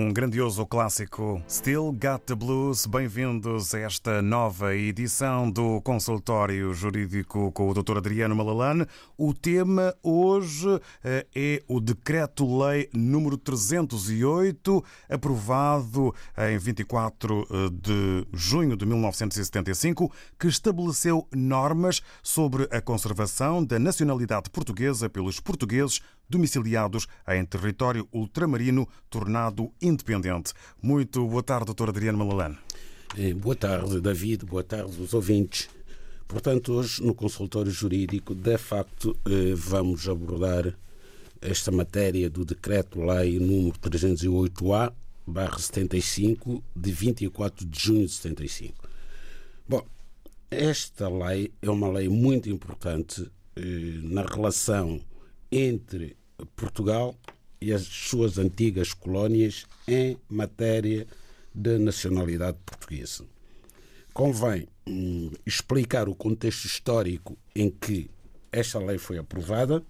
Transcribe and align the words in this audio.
Um 0.00 0.12
grandioso 0.12 0.64
clássico, 0.64 1.42
Still 1.50 1.90
Got 1.90 2.20
the 2.26 2.34
Blues. 2.36 2.86
Bem-vindos 2.86 3.74
a 3.74 3.80
esta 3.80 4.22
nova 4.22 4.72
edição 4.76 5.50
do 5.50 5.80
Consultório 5.80 6.72
Jurídico 6.72 7.50
com 7.50 7.68
o 7.68 7.74
Dr. 7.74 7.96
Adriano 7.96 8.36
Malalane. 8.36 8.86
O 9.16 9.34
tema 9.34 9.92
hoje 10.00 10.68
eh, 11.02 11.26
é 11.34 11.62
o 11.66 11.80
Decreto-Lei 11.80 12.88
número 12.94 13.36
308, 13.36 14.84
aprovado 15.10 16.14
em 16.48 16.56
24 16.56 17.48
eh, 17.50 17.70
de 17.72 18.26
junho 18.32 18.76
de 18.76 18.86
1975, 18.86 20.12
que 20.38 20.46
estabeleceu 20.46 21.26
normas 21.34 22.02
sobre 22.22 22.68
a 22.70 22.80
conservação 22.80 23.64
da 23.64 23.80
nacionalidade 23.80 24.48
portuguesa 24.48 25.10
pelos 25.10 25.40
portugueses 25.40 26.00
domiciliados 26.28 27.06
em 27.28 27.44
território 27.44 28.08
ultramarino 28.12 28.88
tornado 29.08 29.72
independente. 29.80 30.52
Muito 30.82 31.26
boa 31.26 31.42
tarde, 31.42 31.66
doutor 31.66 31.88
Adriano 31.88 32.18
Malalane. 32.18 32.58
Eh, 33.16 33.32
boa 33.32 33.56
tarde, 33.56 34.00
David. 34.00 34.44
Boa 34.44 34.62
tarde, 34.62 35.00
os 35.00 35.14
ouvintes. 35.14 35.68
Portanto, 36.26 36.74
hoje 36.74 37.02
no 37.02 37.14
consultório 37.14 37.70
jurídico, 37.70 38.34
de 38.34 38.58
facto, 38.58 39.16
eh, 39.26 39.54
vamos 39.54 40.06
abordar 40.08 40.76
esta 41.40 41.70
matéria 41.70 42.28
do 42.28 42.44
Decreto-Lei 42.44 43.38
número 43.38 43.78
308-A, 43.78 44.92
barra 45.26 45.58
75, 45.58 46.62
de 46.74 46.92
24 46.92 47.66
de 47.66 47.80
junho 47.80 48.06
de 48.06 48.12
75. 48.12 48.74
Bom, 49.66 49.86
esta 50.50 51.08
lei 51.08 51.50
é 51.62 51.70
uma 51.70 51.88
lei 51.88 52.08
muito 52.08 52.50
importante 52.50 53.30
eh, 53.56 53.60
na 54.02 54.22
relação 54.22 55.00
entre 55.50 56.16
Portugal 56.54 57.14
e 57.60 57.72
as 57.72 57.82
suas 57.82 58.38
antigas 58.38 58.92
colónias 58.92 59.66
em 59.86 60.16
matéria 60.28 61.06
de 61.54 61.78
nacionalidade 61.78 62.58
portuguesa. 62.64 63.24
Convém 64.12 64.66
hum, 64.86 65.30
explicar 65.44 66.08
o 66.08 66.14
contexto 66.14 66.66
histórico 66.66 67.36
em 67.54 67.70
que 67.70 68.10
esta 68.50 68.78
lei 68.78 68.98
foi 68.98 69.18
aprovada. 69.18 69.82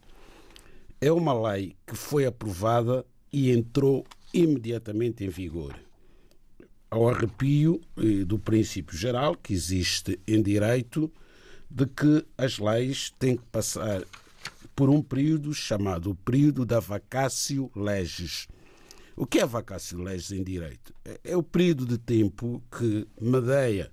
É 1.01 1.13
uma 1.13 1.53
lei 1.53 1.77
que 1.87 1.95
foi 1.95 2.27
aprovada 2.27 3.05
e 3.33 3.51
entrou 3.51 4.05
imediatamente 4.33 5.25
em 5.25 5.29
vigor. 5.29 5.79
Ao 6.91 7.09
arrepio 7.09 7.81
eh, 7.97 8.25
do 8.25 8.39
princípio 8.39 8.97
geral 8.97 9.37
que 9.37 9.53
existe 9.53 10.19
em 10.27 10.43
direito 10.43 11.13
de 11.71 11.87
que 11.87 12.25
as 12.37 12.59
leis 12.59 13.13
têm 13.19 13.37
que 13.37 13.45
passar 13.45 14.03
por 14.79 14.91
um 14.91 15.03
período 15.03 15.53
chamado 15.53 16.15
período 16.25 16.65
da 16.65 16.79
vacatio 16.79 17.69
legis. 17.75 18.47
O 19.17 19.27
que 19.27 19.41
é 19.41 19.45
vacatio 19.45 20.01
legis 20.01 20.31
em 20.31 20.45
direito? 20.45 20.95
É 21.25 21.37
o 21.37 21.43
período 21.43 21.85
de 21.85 21.99
tempo 21.99 22.63
que 22.71 23.05
medeia 23.21 23.91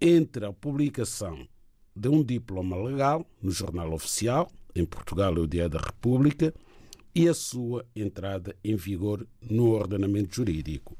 entre 0.00 0.46
a 0.46 0.54
publicação 0.54 1.46
de 1.94 2.08
um 2.08 2.24
diploma 2.24 2.82
legal 2.82 3.26
no 3.42 3.50
jornal 3.50 3.92
oficial, 3.92 4.50
em 4.74 4.86
Portugal 4.86 5.36
é 5.36 5.40
o 5.40 5.46
Dia 5.46 5.68
da 5.68 5.80
República, 5.80 6.54
e 7.14 7.28
a 7.28 7.34
sua 7.34 7.84
entrada 7.94 8.56
em 8.64 8.74
vigor 8.74 9.26
no 9.42 9.68
ordenamento 9.72 10.34
jurídico. 10.34 10.96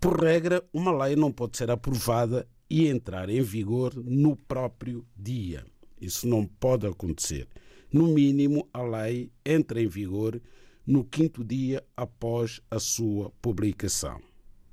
Por 0.00 0.24
regra, 0.24 0.64
uma 0.72 1.04
lei 1.04 1.16
não 1.16 1.30
pode 1.30 1.58
ser 1.58 1.70
aprovada 1.70 2.48
e 2.70 2.88
entrar 2.88 3.28
em 3.28 3.42
vigor 3.42 3.92
no 3.94 4.36
próprio 4.36 5.04
dia. 5.14 5.66
Isso 6.00 6.26
não 6.26 6.46
pode 6.46 6.86
acontecer. 6.86 7.46
No 7.92 8.06
mínimo, 8.06 8.68
a 8.72 8.82
lei 8.82 9.32
entra 9.44 9.82
em 9.82 9.88
vigor 9.88 10.40
no 10.86 11.04
quinto 11.04 11.44
dia 11.44 11.84
após 11.96 12.60
a 12.70 12.78
sua 12.78 13.30
publicação. 13.42 14.20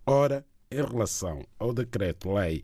Ora, 0.06 0.46
em 0.70 0.84
relação 0.84 1.44
ao 1.58 1.74
Decreto-Lei 1.74 2.64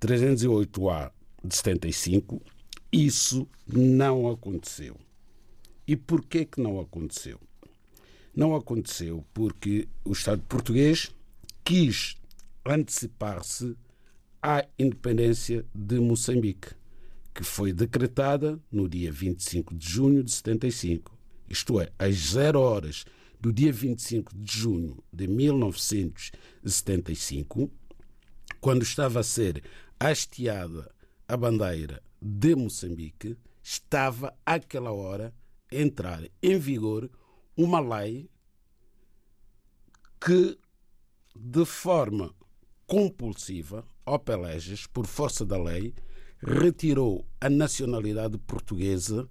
308-A 0.00 1.12
de 1.44 1.54
75, 1.54 2.42
isso 2.90 3.46
não 3.66 4.30
aconteceu. 4.30 4.96
E 5.86 5.96
por 5.96 6.24
que 6.24 6.44
que 6.44 6.60
não 6.60 6.80
aconteceu? 6.80 7.38
Não 8.34 8.54
aconteceu 8.54 9.24
porque 9.34 9.88
o 10.04 10.12
Estado 10.12 10.42
português 10.42 11.14
quis 11.62 12.16
antecipar-se 12.64 13.76
à 14.40 14.66
independência 14.78 15.66
de 15.74 15.98
Moçambique 15.98 16.81
que 17.34 17.44
foi 17.44 17.72
decretada 17.72 18.60
no 18.70 18.86
dia 18.88 19.10
25 19.10 19.74
de 19.74 19.88
junho 19.88 20.22
de 20.22 20.30
75. 20.30 21.18
Isto 21.48 21.80
é, 21.80 21.90
às 21.98 22.14
zero 22.14 22.60
horas 22.60 23.04
do 23.40 23.52
dia 23.52 23.72
25 23.72 24.36
de 24.36 24.58
junho 24.58 25.02
de 25.12 25.26
1975, 25.26 27.68
quando 28.60 28.82
estava 28.82 29.18
a 29.20 29.24
ser 29.24 29.64
hasteada 29.98 30.94
a 31.26 31.36
bandeira 31.36 32.00
de 32.20 32.54
Moçambique, 32.54 33.36
estava 33.62 34.32
àquela 34.46 34.92
hora 34.92 35.34
a 35.70 35.76
entrar 35.76 36.22
em 36.42 36.58
vigor 36.58 37.10
uma 37.56 37.80
lei 37.80 38.30
que, 40.24 40.56
de 41.34 41.64
forma 41.64 42.32
compulsiva, 42.86 43.84
ao 44.04 44.18
Peleges, 44.18 44.86
por 44.86 45.06
força 45.06 45.44
da 45.44 45.60
lei, 45.60 45.94
retirou 46.42 47.24
a 47.40 47.48
nacionalidade 47.48 48.36
portuguesa 48.38 49.28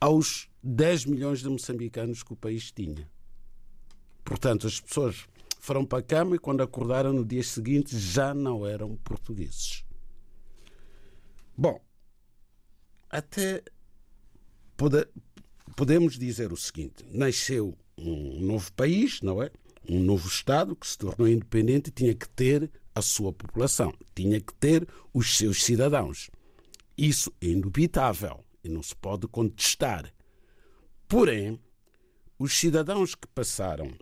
aos 0.00 0.48
10 0.62 1.06
milhões 1.06 1.40
de 1.40 1.48
moçambicanos 1.48 2.22
que 2.22 2.32
o 2.32 2.36
país 2.36 2.70
tinha. 2.70 3.08
Portanto, 4.24 4.66
as 4.66 4.78
pessoas 4.78 5.26
foram 5.58 5.84
para 5.84 5.98
a 5.98 6.02
cama 6.02 6.36
e 6.36 6.38
quando 6.38 6.62
acordaram 6.62 7.12
no 7.12 7.24
dia 7.24 7.42
seguinte 7.42 7.98
já 7.98 8.34
não 8.34 8.66
eram 8.66 8.96
portugueses. 8.96 9.84
Bom, 11.56 11.80
até 13.10 13.62
pode, 14.76 15.08
podemos 15.74 16.18
dizer 16.18 16.52
o 16.52 16.56
seguinte: 16.56 17.04
nasceu 17.10 17.76
um 17.96 18.40
novo 18.40 18.72
país, 18.74 19.20
não 19.22 19.42
é? 19.42 19.50
Um 19.88 20.00
novo 20.00 20.28
Estado 20.28 20.76
que 20.76 20.86
se 20.86 20.98
tornou 20.98 21.26
independente 21.26 21.88
e 21.88 21.92
tinha 21.92 22.14
que 22.14 22.28
ter 22.28 22.70
a 22.98 23.02
sua 23.02 23.32
população, 23.32 23.92
tinha 24.14 24.40
que 24.40 24.54
ter 24.54 24.86
os 25.12 25.36
seus 25.36 25.62
cidadãos. 25.62 26.30
Isso 26.96 27.32
é 27.40 27.46
indubitável 27.46 28.44
e 28.62 28.68
não 28.68 28.82
se 28.82 28.94
pode 28.96 29.26
contestar. 29.28 30.12
Porém, 31.06 31.60
os 32.38 32.52
cidadãos 32.52 33.14
que 33.14 33.26
passaram 33.28 33.92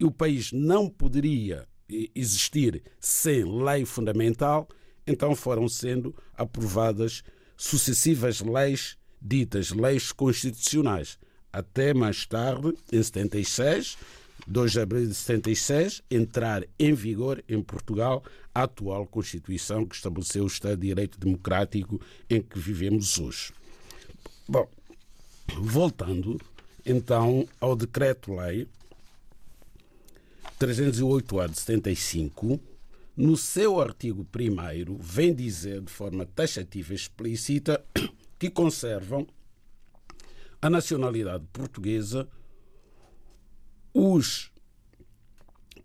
e 0.00 0.06
o 0.06 0.10
país 0.10 0.50
não 0.50 0.88
poderia 0.88 1.68
existir 2.14 2.82
sem 2.98 3.44
lei 3.44 3.84
fundamental, 3.84 4.66
então 5.06 5.36
foram 5.36 5.68
sendo 5.68 6.16
aprovadas 6.34 7.22
sucessivas 7.54 8.40
leis 8.40 8.96
ditas 9.26 9.70
leis 9.70 10.12
constitucionais, 10.12 11.18
até 11.52 11.92
mais 11.92 12.24
tarde, 12.26 12.72
em 12.92 13.02
76, 13.02 13.98
2 14.46 14.72
de 14.72 14.80
abril 14.80 15.06
de 15.06 15.14
76, 15.14 16.02
entrar 16.10 16.64
em 16.78 16.94
vigor 16.94 17.42
em 17.48 17.60
Portugal 17.60 18.22
a 18.54 18.62
atual 18.62 19.06
Constituição 19.06 19.84
que 19.84 19.96
estabeleceu 19.96 20.44
o 20.44 20.46
Estado 20.46 20.76
de 20.76 20.88
Direito 20.88 21.18
Democrático 21.18 22.00
em 22.30 22.40
que 22.40 22.58
vivemos 22.58 23.18
hoje. 23.18 23.52
Bom, 24.48 24.68
voltando 25.58 26.40
então 26.84 27.48
ao 27.60 27.74
Decreto-Lei 27.74 28.68
308-A 30.60 31.48
de 31.48 31.58
75, 31.58 32.60
no 33.16 33.36
seu 33.36 33.80
artigo 33.80 34.26
1, 34.34 34.96
vem 34.98 35.34
dizer 35.34 35.80
de 35.80 35.90
forma 35.90 36.24
taxativa 36.24 36.92
e 36.92 36.96
explícita 36.96 37.84
que 38.38 38.50
conservam 38.50 39.26
a 40.60 40.68
nacionalidade 40.68 41.44
portuguesa 41.52 42.28
os 43.92 44.52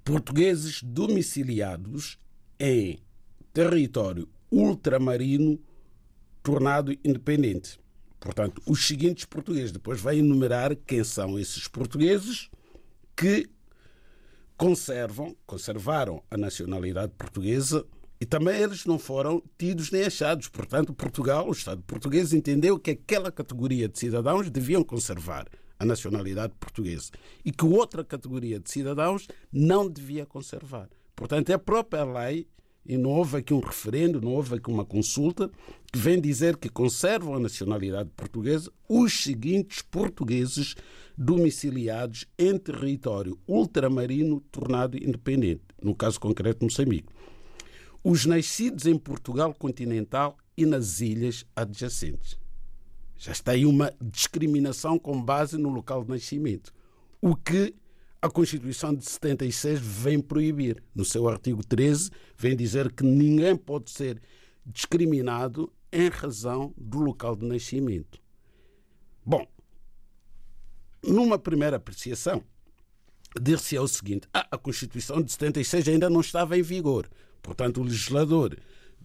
portugueses 0.04 0.82
domiciliados 0.84 2.20
em 2.60 3.00
território 3.54 4.28
ultramarino 4.52 5.60
tornado 6.44 6.92
independente. 7.06 7.80
Portanto, 8.20 8.62
os 8.66 8.86
seguintes 8.86 9.26
portugueses. 9.26 9.72
Depois 9.72 10.00
vai 10.02 10.20
enumerar 10.20 10.76
quem 10.76 11.04
são 11.04 11.40
esses 11.40 11.68
portugueses 11.68 12.50
que 13.16 13.50
conservam, 14.58 15.36
conservaram 15.46 16.22
a 16.30 16.38
nacionalidade 16.38 17.14
portuguesa 17.18 17.86
e 18.22 18.26
também 18.26 18.62
eles 18.62 18.86
não 18.86 19.00
foram 19.00 19.42
tidos 19.58 19.90
nem 19.90 20.04
achados. 20.04 20.48
Portanto, 20.48 20.94
Portugal, 20.94 21.50
o 21.50 21.52
Estado 21.52 21.82
português, 21.82 22.32
entendeu 22.32 22.78
que 22.78 22.92
aquela 22.92 23.32
categoria 23.32 23.90
de 23.90 23.98
cidadãos 23.98 24.48
deviam 24.52 24.84
conservar 24.84 25.48
a 25.80 25.84
nacionalidade 25.84 26.54
portuguesa 26.60 27.10
e 27.44 27.52
que 27.52 27.66
outra 27.66 28.04
categoria 28.04 28.60
de 28.60 28.70
cidadãos 28.70 29.28
não 29.52 29.90
devia 29.90 30.24
conservar. 30.24 30.88
Portanto, 31.16 31.50
é 31.50 31.54
a 31.54 31.60
própria 31.60 32.04
lei, 32.04 32.48
e 32.86 32.96
não 32.96 33.10
houve 33.10 33.38
aqui 33.38 33.54
um 33.54 33.60
referendo, 33.60 34.22
não 34.22 34.34
houve 34.34 34.56
aqui 34.56 34.70
uma 34.70 34.86
consulta, 34.86 35.50
que 35.92 35.98
vem 35.98 36.22
dizer 36.22 36.58
que 36.58 36.70
conservam 36.70 37.36
a 37.36 37.40
nacionalidade 37.40 38.12
portuguesa 38.16 38.72
os 38.88 39.24
seguintes 39.24 39.82
portugueses 39.82 40.76
domiciliados 41.18 42.26
em 42.38 42.58
território 42.58 43.38
ultramarino 43.48 44.42
tornado 44.52 44.98
independente, 44.98 45.62
no 45.82 45.96
caso 45.96 46.20
concreto 46.20 46.64
Moçambique. 46.64 47.10
Os 48.04 48.26
nascidos 48.26 48.86
em 48.86 48.98
Portugal 48.98 49.54
continental 49.54 50.38
e 50.58 50.66
nas 50.66 51.02
ilhas 51.02 51.46
adjacentes. 51.56 52.38
Já 53.18 53.32
está 53.32 53.52
aí 53.52 53.66
uma 53.66 53.94
discriminação 54.02 54.98
com 54.98 55.22
base 55.22 55.58
no 55.58 55.70
local 55.70 56.04
de 56.04 56.10
nascimento. 56.10 56.74
O 57.22 57.36
que 57.36 57.76
a 58.22 58.30
Constituição 58.30 58.94
de 58.94 59.04
76 59.04 59.80
vem 59.80 60.20
proibir. 60.20 60.84
No 60.94 61.04
seu 61.04 61.28
artigo 61.28 61.66
13, 61.66 62.12
vem 62.38 62.56
dizer 62.56 62.92
que 62.92 63.04
ninguém 63.04 63.56
pode 63.56 63.90
ser 63.90 64.22
discriminado 64.66 65.74
em 65.92 66.08
razão 66.08 66.74
do 66.78 67.00
local 67.00 67.36
de 67.36 67.46
nascimento. 67.46 68.22
Bom, 69.26 69.46
numa 71.04 71.40
primeira 71.40 71.78
apreciação, 71.78 72.44
dir-se 73.40 73.76
é 73.76 73.82
o 73.82 73.88
seguinte: 73.88 74.28
ah, 74.32 74.48
a 74.52 74.58
Constituição 74.58 75.22
de 75.22 75.32
76 75.32 75.88
ainda 75.88 76.10
não 76.10 76.22
estava 76.22 76.58
em 76.58 76.62
vigor. 76.62 77.10
Portanto, 77.42 77.82
o 77.82 77.84
legislador 77.84 78.58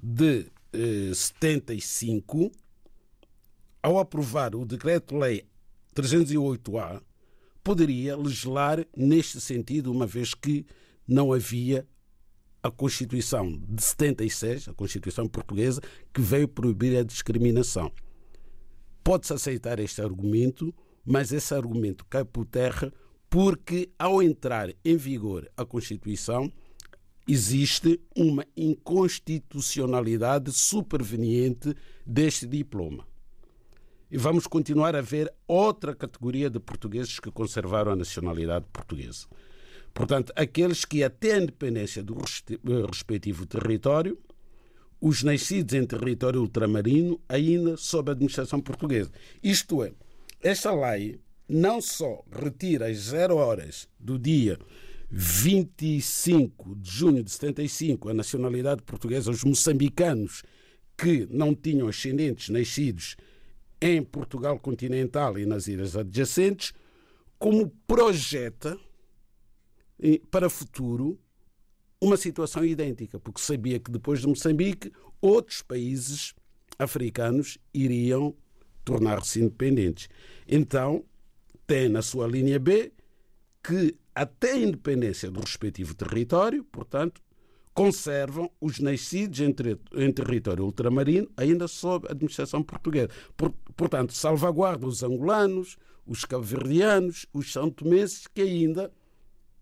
de 0.03 0.47
eh, 0.73 1.13
75 1.15 2.53
ao 3.87 4.01
aprovar 4.01 4.57
o 4.57 4.65
Decreto-Lei 4.65 5.45
308-A, 5.95 7.01
poderia 7.63 8.17
legislar 8.17 8.85
neste 8.97 9.41
sentido, 9.41 9.93
uma 9.93 10.07
vez 10.07 10.35
que 10.35 10.67
não 11.07 11.33
havia 11.33 11.87
a 12.61 12.69
Constituição 12.69 13.63
de 13.69 13.83
76, 13.83 14.69
a 14.69 14.75
Constituição 14.75 15.29
portuguesa, 15.29 15.81
que 16.13 16.21
veio 16.21 16.49
proibir 16.49 16.99
a 16.99 17.05
discriminação. 17.05 17.93
Pode-se 19.05 19.33
aceitar 19.33 19.79
este 19.79 20.03
argumento, 20.03 20.75
mas 21.05 21.31
esse 21.31 21.55
argumento 21.55 22.05
cai 22.07 22.25
por 22.25 22.45
terra 22.45 22.93
porque, 23.31 23.89
ao 23.97 24.21
entrar 24.21 24.75
em 24.85 24.97
vigor 24.97 25.49
a 25.57 25.65
Constituição, 25.65 26.53
existe 27.27 28.01
uma 28.15 28.47
inconstitucionalidade 28.57 30.53
superveniente 30.53 31.75
deste 32.07 32.47
diploma. 32.47 33.07
E 34.11 34.17
vamos 34.17 34.47
continuar 34.47 34.95
a 34.95 35.01
ver 35.01 35.33
outra 35.49 35.95
categoria 35.95 36.49
de 36.49 36.61
portugueses 36.61 37.19
que 37.19 37.31
conservaram 37.31 37.93
a 37.93 37.97
nacionalidade 37.97 38.67
portuguesa. 38.73 39.27
Portanto, 39.93 40.33
aqueles 40.37 40.85
que 40.85 41.03
até 41.03 41.35
a 41.35 41.39
independência 41.39 42.03
do 42.03 42.15
respectivo 42.87 43.47
território, 43.47 44.17
os 45.01 45.23
nascidos 45.23 45.75
em 45.75 45.85
território 45.85 46.41
ultramarino, 46.41 47.21
ainda 47.29 47.77
sob 47.77 48.11
a 48.11 48.13
administração 48.13 48.61
portuguesa. 48.61 49.11
Isto 49.43 49.83
é, 49.83 49.93
esta 50.41 50.73
lei 50.73 51.21
não 51.49 51.81
só 51.81 52.25
retira 52.31 52.87
as 52.89 52.99
zero 52.99 53.37
horas 53.37 53.89
do 53.99 54.19
dia 54.19 54.59
25 55.19 56.77
de 56.77 56.91
junho 56.91 57.23
de 57.23 57.31
75 57.31 58.11
a 58.11 58.15
nacionalidade 58.15 58.83
portuguesa 58.83 59.31
aos 59.31 59.43
moçambicanos 59.45 60.43
que 60.95 61.27
não 61.31 61.55
tinham 61.55 61.89
ascendentes 61.89 62.51
nascidos 62.51 63.17
em 63.81 64.03
Portugal 64.03 64.59
continental 64.59 65.39
e 65.39 65.47
nas 65.47 65.69
ilhas 65.69 65.97
adjacentes, 65.97 66.75
como 67.39 67.71
projeta 67.87 68.79
para 70.31 70.49
o 70.49 70.51
futuro 70.51 71.19
uma 71.99 72.19
situação 72.19 72.63
idêntica, 72.63 73.19
porque 73.19 73.41
sabia 73.41 73.79
que 73.79 73.91
depois 73.91 74.21
de 74.21 74.27
Moçambique, 74.27 74.93
outros 75.19 75.63
países 75.63 76.35
africanos 76.79 77.57
iriam 77.73 78.35
tornar-se 78.85 79.41
independentes. 79.41 80.11
Então, 80.47 81.03
tem 81.67 81.89
na 81.89 82.03
sua 82.03 82.27
linha 82.27 82.59
B 82.59 82.93
que, 83.63 83.97
até 84.17 84.53
a 84.53 84.57
independência 84.57 85.31
do 85.31 85.41
respectivo 85.41 85.95
território, 85.95 86.65
portanto, 86.65 87.23
conservam 87.75 88.51
os 88.59 88.81
nascidos 88.81 89.41
em, 89.41 89.55
em 89.95 90.11
território 90.11 90.65
ultramarino 90.65 91.31
ainda 91.37 91.69
sob 91.69 92.09
administração 92.11 92.63
portuguesa. 92.63 93.11
Por, 93.37 93.53
portanto, 93.77 94.15
salvaguarda 94.15 94.87
os 94.87 95.03
angolanos, 95.03 95.77
os 96.07 96.25
cabo-verdianos, 96.25 97.27
os 97.31 97.53
são 97.53 97.69
tomenses 97.69 98.27
que 98.27 98.41
ainda 98.41 98.91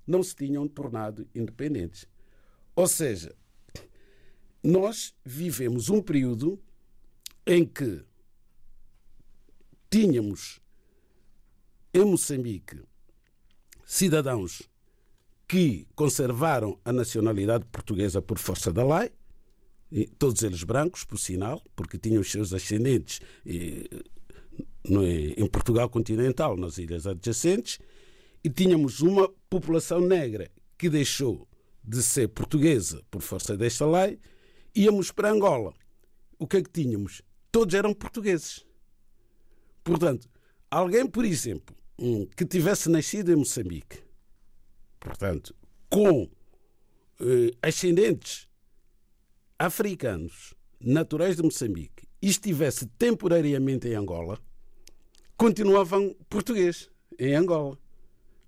não 0.06 0.22
se 0.22 0.36
tinham 0.36 0.68
tornado 0.68 1.26
independentes. 1.34 2.06
Ou 2.76 2.86
seja, 2.86 3.34
nós 4.62 5.12
vivemos 5.24 5.88
um 5.88 6.00
período 6.00 6.62
em 7.44 7.66
que 7.66 8.04
tínhamos 9.90 10.60
em 11.92 12.04
Moçambique 12.04 12.80
cidadãos 13.84 14.62
que 15.46 15.86
conservaram 15.94 16.78
a 16.84 16.92
nacionalidade 16.92 17.64
portuguesa 17.66 18.22
por 18.22 18.38
força 18.38 18.72
da 18.72 18.84
lei, 18.84 19.10
todos 20.18 20.42
eles 20.42 20.64
brancos, 20.64 21.04
por 21.04 21.18
sinal, 21.18 21.62
porque 21.76 21.98
tinham 21.98 22.20
os 22.20 22.30
seus 22.30 22.52
ascendentes 22.52 23.20
em 23.44 25.46
Portugal 25.48 25.88
continental, 25.88 26.56
nas 26.56 26.78
ilhas 26.78 27.06
adjacentes, 27.06 27.78
e 28.42 28.50
tínhamos 28.50 29.00
uma 29.00 29.28
população 29.48 30.00
negra 30.00 30.50
que 30.76 30.88
deixou 30.88 31.48
de 31.82 32.02
ser 32.02 32.28
portuguesa 32.28 33.02
por 33.10 33.22
força 33.22 33.56
desta 33.56 33.86
lei, 33.86 34.18
íamos 34.74 35.12
para 35.12 35.30
Angola. 35.30 35.72
O 36.38 36.46
que 36.46 36.56
é 36.56 36.62
que 36.62 36.70
tínhamos? 36.70 37.22
Todos 37.52 37.74
eram 37.74 37.94
portugueses. 37.94 38.64
Portanto, 39.84 40.28
alguém, 40.70 41.06
por 41.06 41.24
exemplo, 41.24 41.73
que 42.36 42.44
tivesse 42.44 42.88
nascido 42.88 43.32
em 43.32 43.36
Moçambique, 43.36 44.02
portanto, 44.98 45.54
com 45.88 46.28
eh, 47.20 47.50
ascendentes 47.62 48.48
africanos 49.58 50.54
naturais 50.80 51.36
de 51.36 51.42
Moçambique 51.42 52.08
e 52.20 52.28
estivesse 52.28 52.86
temporariamente 52.98 53.88
em 53.88 53.94
Angola, 53.94 54.38
continuavam 55.36 56.14
português 56.28 56.90
em 57.18 57.34
Angola. 57.34 57.78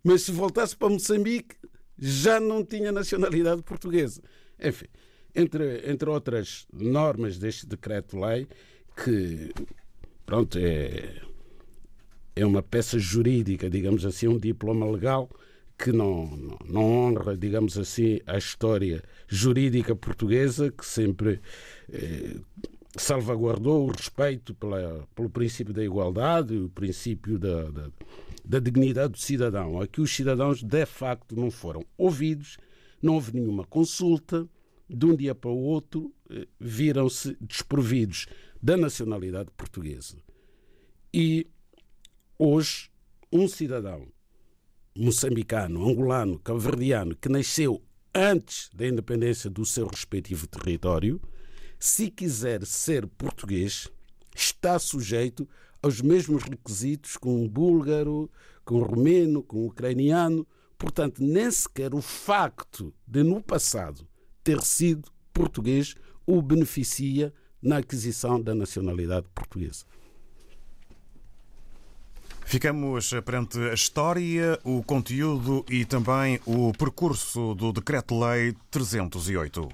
Mas 0.03 0.23
se 0.23 0.33
voltasse 0.33 0.77
para 0.77 0.89
Moçambique, 0.89 1.57
já 1.99 2.39
não 2.41 2.65
tinha 2.65 2.93
nacionalidade 2.93 3.63
portuguesa. 3.63 4.23
Enfim, 4.63 4.87
entre, 5.35 5.91
entre 5.91 6.09
outras 6.09 6.67
normas 6.73 7.39
deste 7.39 7.67
decreto-lei, 7.67 8.47
que 9.05 9.53
pronto, 10.25 10.59
é, 10.59 11.21
é 12.37 12.45
uma 12.45 12.63
peça 12.63 12.99
jurídica, 12.99 13.71
digamos 13.71 14.05
assim, 14.05 14.29
um 14.29 14.39
diploma 14.39 14.89
legal 14.89 15.29
que 15.79 15.91
não, 15.91 16.27
não, 16.37 16.59
não, 16.67 16.85
honra, 16.85 17.37
digamos 17.37 17.79
assim, 17.79 18.21
a 18.27 18.37
história 18.37 19.03
jurídica 19.27 19.97
portuguesa, 19.97 20.71
que 20.71 20.85
sempre 20.85 21.41
eh, 21.91 22.37
salvaguardou 22.97 23.87
o 23.87 23.91
respeito 23.91 24.55
pela, 24.55 25.07
pelo 25.15 25.31
princípio 25.31 25.73
da 25.75 25.85
igualdade, 25.85 26.57
o 26.57 26.69
princípio 26.69 27.39
da, 27.39 27.71
da, 27.71 27.91
da 28.45 28.59
dignidade 28.59 29.13
do 29.13 29.19
cidadão. 29.19 29.81
Aqui 29.81 30.01
os 30.01 30.15
cidadãos, 30.15 30.63
de 30.63 30.87
facto, 30.87 31.35
não 31.37 31.51
foram 31.51 31.85
ouvidos, 31.97 32.59
não 33.03 33.15
houve 33.15 33.35
nenhuma 33.35 33.65
consulta, 33.65 34.49
de 34.89 35.05
um 35.05 35.17
dia 35.17 35.35
para 35.35 35.51
o 35.51 35.59
outro 35.59 36.15
eh, 36.31 36.47
viram-se 36.61 37.37
desprovidos 37.41 38.27
da 38.63 38.77
nacionalidade 38.77 39.51
portuguesa. 39.57 40.17
E 41.13 41.47
hoje, 42.39 42.91
um 43.33 43.49
cidadão 43.49 44.07
moçambicano, 44.97 45.87
angolano, 45.87 46.39
cabo-verdiano, 46.39 47.15
que 47.15 47.29
nasceu 47.29 47.83
antes 48.15 48.71
da 48.75 48.87
independência 48.87 49.51
do 49.51 49.65
seu 49.67 49.87
respectivo 49.87 50.47
território, 50.47 51.21
se 51.79 52.11
quiser 52.11 52.65
ser 52.65 53.07
português, 53.07 53.89
está 54.35 54.79
sujeito 54.79 55.47
aos 55.83 56.01
mesmos 56.01 56.43
requisitos 56.43 57.17
com 57.17 57.43
um 57.43 57.49
búlgaro, 57.49 58.31
com 58.65 58.77
um 58.77 58.83
romeno, 58.83 59.43
com 59.43 59.65
um 59.65 59.67
ucraniano. 59.67 60.47
Portanto, 60.79 61.23
nem 61.23 61.51
sequer 61.51 61.95
o 61.95 62.01
facto 62.01 62.93
de, 63.07 63.23
no 63.23 63.43
passado, 63.43 64.07
ter 64.43 64.61
sido 64.63 65.11
português 65.33 65.95
o 66.27 66.41
beneficia 66.41 67.33
na 67.63 67.79
aquisição 67.79 68.41
da 68.41 68.55
nacionalidade 68.55 69.29
portuguesa. 69.35 69.85
Ficamos 72.47 73.13
perante 73.25 73.59
a 73.59 73.75
história, 73.75 74.57
o 74.63 74.81
conteúdo 74.81 75.65
e 75.69 75.85
também 75.85 76.39
o 76.47 76.73
percurso 76.73 77.57
do 77.57 77.73
Decreto-Lei 77.73 78.55
308. 78.71 79.69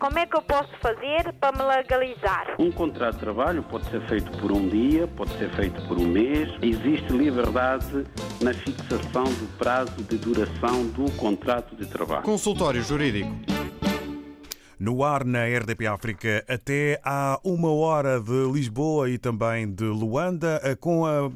Como 0.00 0.18
é 0.18 0.26
que 0.26 0.36
eu 0.36 0.42
posso 0.42 0.72
fazer 0.80 1.32
para 1.34 1.56
me 1.56 1.62
legalizar? 1.62 2.56
Um 2.58 2.72
contrato 2.72 3.14
de 3.14 3.20
trabalho 3.20 3.62
pode 3.62 3.88
ser 3.88 4.04
feito 4.08 4.36
por 4.38 4.50
um 4.50 4.68
dia, 4.68 5.06
pode 5.06 5.30
ser 5.38 5.54
feito 5.54 5.80
por 5.86 5.96
um 5.96 6.08
mês. 6.08 6.48
Existe 6.60 7.12
liberdade 7.12 8.04
na 8.40 8.52
fixação 8.52 9.22
do 9.22 9.56
prazo 9.56 9.94
de 10.02 10.18
duração 10.18 10.84
do 10.88 11.08
contrato 11.12 11.76
de 11.76 11.86
trabalho. 11.86 12.24
Consultório 12.24 12.82
Jurídico. 12.82 13.30
No 14.82 15.04
ar 15.04 15.24
na 15.24 15.44
RDP 15.44 15.86
África 15.86 16.44
até 16.48 17.00
há 17.04 17.38
uma 17.44 17.70
hora 17.70 18.20
de 18.20 18.50
Lisboa 18.52 19.08
e 19.08 19.16
também 19.16 19.72
de 19.72 19.84
Luanda, 19.84 20.60
eh, 20.64 20.74
com 20.74 21.06
a 21.06 21.30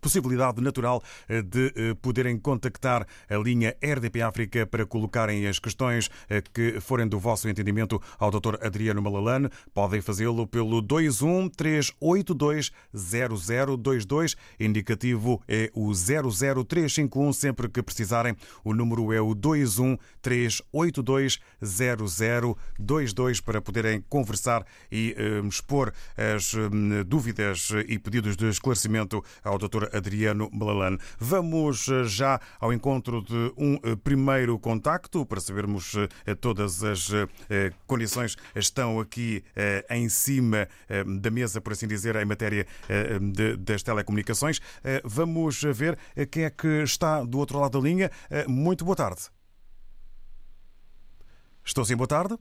possibilidade 0.00 0.60
natural 0.60 1.00
eh, 1.28 1.40
de 1.40 1.72
eh, 1.76 1.94
poderem 2.02 2.36
contactar 2.36 3.06
a 3.30 3.36
linha 3.36 3.76
RDP 3.80 4.20
África 4.20 4.66
para 4.66 4.84
colocarem 4.84 5.46
as 5.46 5.60
questões 5.60 6.10
que 6.52 6.80
forem 6.80 7.06
do 7.06 7.20
vosso 7.20 7.48
entendimento 7.48 8.02
ao 8.18 8.32
Dr. 8.32 8.56
Adriano 8.66 9.00
Malalane. 9.00 9.48
Podem 9.72 10.00
fazê-lo 10.00 10.44
pelo 10.44 10.82
21 10.82 11.50
382 11.50 12.72
0022. 12.92 14.34
Indicativo 14.58 15.40
é 15.46 15.70
o 15.72 15.92
00351. 15.92 17.32
Sempre 17.32 17.68
que 17.68 17.80
precisarem, 17.80 18.34
o 18.64 18.74
número 18.74 19.12
é 19.12 19.20
o 19.20 19.36
21 19.36 19.96
382 20.20 21.38
0022. 21.62 22.87
22 22.88 23.40
para 23.40 23.60
poderem 23.60 24.02
conversar 24.08 24.64
e 24.90 25.14
um, 25.42 25.48
expor 25.48 25.92
as 26.16 26.54
um, 26.54 27.04
dúvidas 27.04 27.70
e 27.86 27.98
pedidos 27.98 28.36
de 28.36 28.48
esclarecimento 28.48 29.22
ao 29.44 29.58
Dr. 29.58 29.94
Adriano 29.94 30.48
Malalane. 30.52 30.98
Vamos 31.18 31.88
eh, 31.88 32.04
já 32.04 32.40
ao 32.58 32.72
encontro 32.72 33.22
de 33.22 33.52
um 33.56 33.74
eh, 33.82 33.94
primeiro 33.96 34.58
contacto 34.58 35.26
para 35.26 35.40
sabermos 35.40 35.94
todas 36.40 36.82
as 36.82 37.10
condições 37.86 38.36
estão 38.54 39.00
aqui 39.00 39.42
em 39.90 40.08
cima 40.08 40.68
da 41.20 41.30
mesa, 41.30 41.60
por 41.60 41.72
assim 41.72 41.86
dizer, 41.86 42.16
em 42.16 42.24
matéria 42.24 42.66
das 43.58 43.82
telecomunicações. 43.82 44.60
Vamos 45.04 45.62
ver 45.62 45.98
quem 46.30 46.44
é 46.44 46.50
que 46.50 46.82
está 46.82 47.24
do 47.24 47.38
outro 47.38 47.58
lado 47.58 47.80
da 47.80 47.86
linha. 47.86 48.10
Muito 48.46 48.84
boa 48.84 48.96
tarde. 48.96 49.22
Estou 51.64 51.84
sim, 51.84 51.96
boa 51.96 52.08
tarde. 52.08 52.38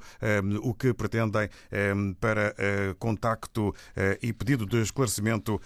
o 0.62 0.72
que 0.72 0.94
pretendem 0.94 1.48
para 2.20 2.54
contacto 2.98 3.74
e 4.22 4.32
pedido 4.32 4.64
de 4.64 4.80
esclarecimento 4.82 5.60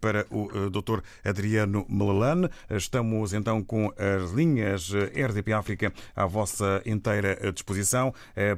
para 0.00 0.26
o 0.30 0.48
eh, 0.48 0.70
Dr. 0.70 1.00
Adriano 1.24 1.86
Melalane. 1.88 2.48
Estamos 2.70 3.32
então 3.32 3.62
com 3.62 3.92
as 3.96 4.30
linhas 4.32 4.92
eh, 4.94 5.26
RDP 5.26 5.52
África 5.52 5.92
à 6.14 6.26
vossa 6.26 6.82
inteira 6.86 7.38
eh, 7.40 7.52
disposição 7.52 8.12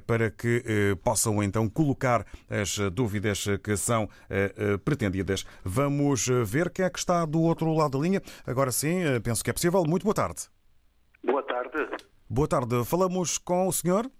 para 0.07 0.31
que 0.31 0.97
possam 1.03 1.43
então 1.43 1.69
colocar 1.69 2.25
as 2.49 2.79
dúvidas 2.91 3.47
que 3.63 3.77
são 3.77 4.09
pretendidas. 4.85 5.45
Vamos 5.65 6.29
ver 6.45 6.71
quem 6.71 6.85
é 6.85 6.91
que 6.91 6.99
está 6.99 7.25
do 7.25 7.41
outro 7.41 7.73
lado 7.75 7.99
da 7.99 8.03
linha. 8.03 8.23
Agora 8.47 8.71
sim, 8.71 9.01
penso 9.23 9.43
que 9.43 9.51
é 9.51 9.53
possível. 9.53 9.85
Muito 9.85 10.05
boa 10.05 10.15
tarde. 10.15 10.49
Boa 11.25 11.43
tarde. 11.43 11.89
Boa 12.29 12.49
tarde. 12.49 12.85
Falamos 12.85 13.39
com 13.39 13.69
o 13.69 13.73
senhor? 13.73 14.11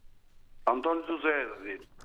António 0.67 1.05
José. 1.07 1.49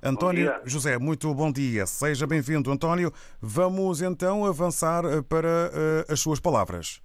António 0.07 0.53
José, 0.63 0.97
muito 0.97 1.33
bom 1.33 1.51
dia. 1.51 1.85
Seja 1.85 2.25
bem-vindo, 2.25 2.71
António. 2.71 3.11
Vamos 3.41 4.01
então 4.01 4.45
avançar 4.45 5.03
eh, 5.03 5.21
para 5.21 5.47
uh, 5.47 6.13
as 6.13 6.21
suas 6.21 6.39
palavras. 6.39 7.01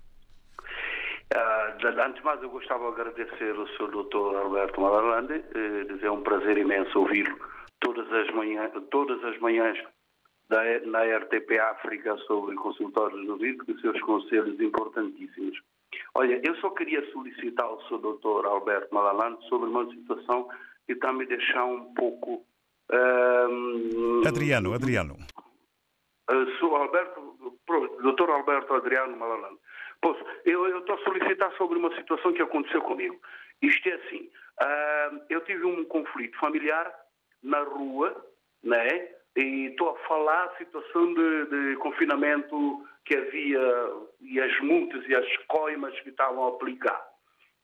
Uh, 1.34 1.86
antes 2.00 2.14
de 2.20 2.24
mais, 2.24 2.40
eu 2.42 2.50
gostava 2.50 2.84
de 2.92 3.00
agradecer 3.00 3.56
ao 3.56 3.66
Sr. 3.66 3.90
Dr. 3.90 4.36
Alberto 4.36 4.80
Malalande, 4.80 5.42
dizer 5.88 6.10
um 6.10 6.22
prazer 6.22 6.56
imenso 6.58 6.96
ouvi-lo 6.98 7.36
todas 7.80 8.10
as 8.12 8.30
manhãs, 8.34 8.70
todas 8.90 9.22
as 9.24 9.38
manhãs 9.40 9.76
da, 10.48 10.62
na 10.86 11.02
RTP 11.02 11.58
África 11.58 12.16
sobre 12.18 12.54
consultórios 12.54 13.26
jurídicos 13.26 13.76
e 13.76 13.80
seus 13.80 14.00
conselhos 14.02 14.60
importantíssimos. 14.60 15.60
Olha, 16.14 16.40
eu 16.44 16.54
só 16.56 16.70
queria 16.70 17.04
solicitar 17.10 17.66
ao 17.66 17.80
Sr. 17.88 17.98
Dr. 17.98 18.46
Alberto 18.46 18.94
Malalande 18.94 19.44
sobre 19.48 19.68
uma 19.68 19.90
situação 19.90 20.48
que 20.86 20.92
está 20.92 21.12
me 21.12 21.26
deixar 21.26 21.64
um 21.64 21.92
pouco 21.94 22.44
Adriano, 24.26 24.74
Adriano. 24.74 25.16
Uh, 26.30 26.50
sou 26.58 26.76
Alberto, 26.76 27.36
Dr. 28.02 28.30
Alberto 28.30 28.74
Adriano 28.74 29.16
Malalano. 29.16 29.58
Pois, 30.00 30.16
eu 30.44 30.78
estou 30.78 30.96
a 30.96 31.04
solicitar 31.04 31.52
sobre 31.56 31.78
uma 31.78 31.94
situação 31.94 32.32
que 32.32 32.42
aconteceu 32.42 32.82
comigo. 32.82 33.20
Isto 33.60 33.88
é 33.88 33.92
assim, 33.94 34.30
uh, 34.62 35.20
eu 35.28 35.40
tive 35.42 35.64
um 35.64 35.84
conflito 35.84 36.38
familiar 36.38 36.92
na 37.42 37.62
rua, 37.62 38.14
né? 38.62 39.08
E 39.36 39.68
estou 39.70 39.90
a 39.90 39.98
falar 40.06 40.44
a 40.44 40.56
situação 40.56 41.14
de, 41.14 41.46
de, 41.46 41.76
confinamento 41.76 42.86
que 43.04 43.16
havia 43.16 43.60
e 44.20 44.40
as 44.40 44.60
multas 44.60 45.04
e 45.08 45.14
as 45.14 45.36
coimas 45.48 45.98
que 46.00 46.10
estavam 46.10 46.44
a 46.44 46.48
aplicar. 46.48 47.02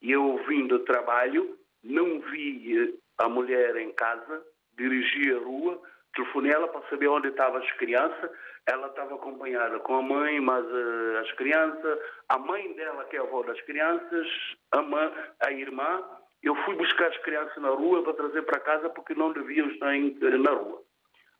E 0.01 0.11
eu 0.11 0.43
vim 0.49 0.67
do 0.67 0.79
trabalho, 0.81 1.59
não 1.83 2.21
vi 2.21 2.99
a 3.19 3.29
mulher 3.29 3.77
em 3.77 3.93
casa, 3.93 4.43
dirigi 4.79 5.33
a 5.35 5.39
rua, 5.39 5.83
telefonei 6.15 6.53
ela 6.53 6.69
para 6.69 6.89
saber 6.89 7.09
onde 7.09 7.29
estavam 7.29 7.61
as 7.61 7.71
crianças. 7.73 8.31
Ela 8.67 8.87
estava 8.87 9.15
acompanhada 9.15 9.79
com 9.81 9.97
a 9.97 10.03
mãe, 10.03 10.41
mas 10.41 10.65
uh, 10.65 11.19
as 11.21 11.33
crianças, 11.33 11.99
a 12.29 12.39
mãe 12.39 12.73
dela, 12.75 13.05
que 13.05 13.17
é 13.17 13.21
a 13.21 13.23
avó 13.23 13.43
das 13.43 13.61
crianças, 13.63 14.27
a, 14.73 14.83
mãe, 14.83 15.13
a 15.41 15.53
irmã. 15.53 16.03
Eu 16.43 16.55
fui 16.65 16.77
buscar 16.77 17.09
as 17.09 17.19
crianças 17.19 17.57
na 17.63 17.71
rua 17.71 18.03
para 18.03 18.15
trazer 18.15 18.43
para 18.43 18.61
casa 18.61 18.89
porque 18.91 19.15
não 19.15 19.33
deviam 19.33 19.69
estar 19.69 19.95
em, 19.95 20.17
na 20.21 20.53
rua. 20.53 20.83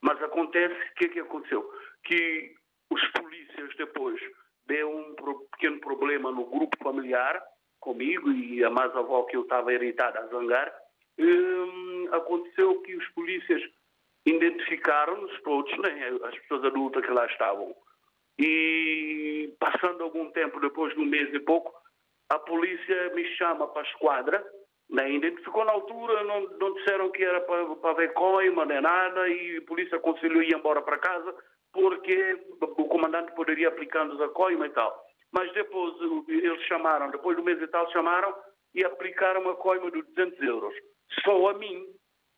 Mas 0.01 0.21
acontece, 0.21 0.75
o 0.75 0.95
que 0.95 1.05
é 1.05 1.09
que 1.09 1.19
aconteceu? 1.19 1.69
Que 2.03 2.53
os 2.89 3.05
polícias 3.11 3.75
depois 3.77 4.19
deu 4.65 4.89
um 4.89 5.15
pequeno 5.51 5.79
problema 5.79 6.31
no 6.31 6.45
grupo 6.45 6.77
familiar 6.81 7.41
comigo 7.79 8.31
e 8.31 8.63
a 8.63 8.69
mais 8.69 8.95
avó 8.95 9.23
que 9.23 9.35
eu 9.35 9.41
estava 9.41 9.73
irritada 9.73 10.19
a 10.19 10.27
zangar 10.27 10.71
hum, 11.19 12.09
aconteceu 12.11 12.81
que 12.81 12.95
os 12.95 13.07
polícias 13.09 13.61
identificaram-nos 14.25 15.41
todos, 15.41 15.77
né, 15.79 16.17
as 16.23 16.37
pessoas 16.39 16.65
adultas 16.65 17.05
que 17.05 17.11
lá 17.11 17.25
estavam. 17.25 17.75
E 18.37 19.53
passando 19.59 20.03
algum 20.03 20.31
tempo, 20.31 20.59
depois 20.59 20.93
de 20.93 20.99
um 20.99 21.05
mês 21.05 21.33
e 21.33 21.39
pouco, 21.39 21.73
a 22.29 22.39
polícia 22.39 23.13
me 23.13 23.25
chama 23.35 23.67
para 23.67 23.81
a 23.81 23.85
esquadra. 23.85 24.45
Né? 24.89 25.11
Identificou 25.11 25.65
na 25.65 25.73
altura, 25.73 26.23
não, 26.23 26.41
não 26.57 26.73
disseram 26.75 27.11
que 27.11 27.23
era 27.23 27.41
para, 27.41 27.75
para 27.75 27.93
ver 27.93 28.13
coima 28.13 28.65
nem 28.65 28.81
nada, 28.81 29.27
e 29.27 29.57
a 29.57 29.61
polícia 29.63 29.97
aconselhou 29.97 30.41
ir 30.41 30.55
embora 30.55 30.81
para 30.81 30.97
casa 30.97 31.35
porque 31.71 32.37
o 32.61 32.85
comandante 32.85 33.31
poderia 33.33 33.69
aplicar-nos 33.69 34.19
a 34.21 34.29
coima 34.29 34.65
e 34.65 34.69
tal. 34.71 35.03
Mas 35.31 35.51
depois 35.53 35.93
eles 36.27 36.61
chamaram, 36.63 37.11
depois 37.11 37.37
do 37.37 37.43
mês 37.43 37.61
e 37.61 37.67
tal, 37.67 37.89
chamaram 37.91 38.35
e 38.73 38.83
aplicaram 38.83 39.47
a 39.49 39.55
coima 39.55 39.91
de 39.91 40.01
200 40.01 40.41
euros. 40.41 40.73
Só 41.23 41.49
a 41.49 41.53
mim, 41.53 41.85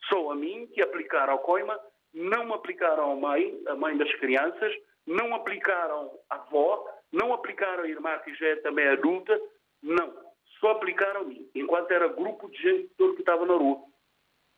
só 0.10 0.32
a 0.32 0.36
mim 0.36 0.68
que 0.74 0.82
aplicaram 0.82 1.36
a 1.36 1.38
coima, 1.40 1.80
não 2.14 2.54
aplicaram 2.54 3.12
a 3.12 3.16
mãe, 3.16 3.62
a 3.68 3.76
mãe 3.76 3.98
das 3.98 4.14
crianças, 4.16 4.74
não 5.06 5.34
aplicaram 5.36 6.12
a 6.30 6.36
avó, 6.36 6.86
não 7.12 7.34
aplicaram 7.34 7.84
a 7.84 7.88
irmã 7.88 8.18
que 8.20 8.34
já 8.36 8.48
é 8.48 8.56
também 8.58 8.88
adulta, 8.88 9.40
não. 9.82 10.14
Só 10.60 10.72
aplicaram 10.72 11.22
a 11.22 11.24
mim, 11.24 11.50
enquanto 11.56 11.92
era 11.92 12.08
grupo 12.08 12.50
de 12.50 12.58
gente 12.62 12.90
todo 12.98 13.16
que 13.16 13.22
estava 13.22 13.46
na 13.46 13.56
rua. 13.56 13.82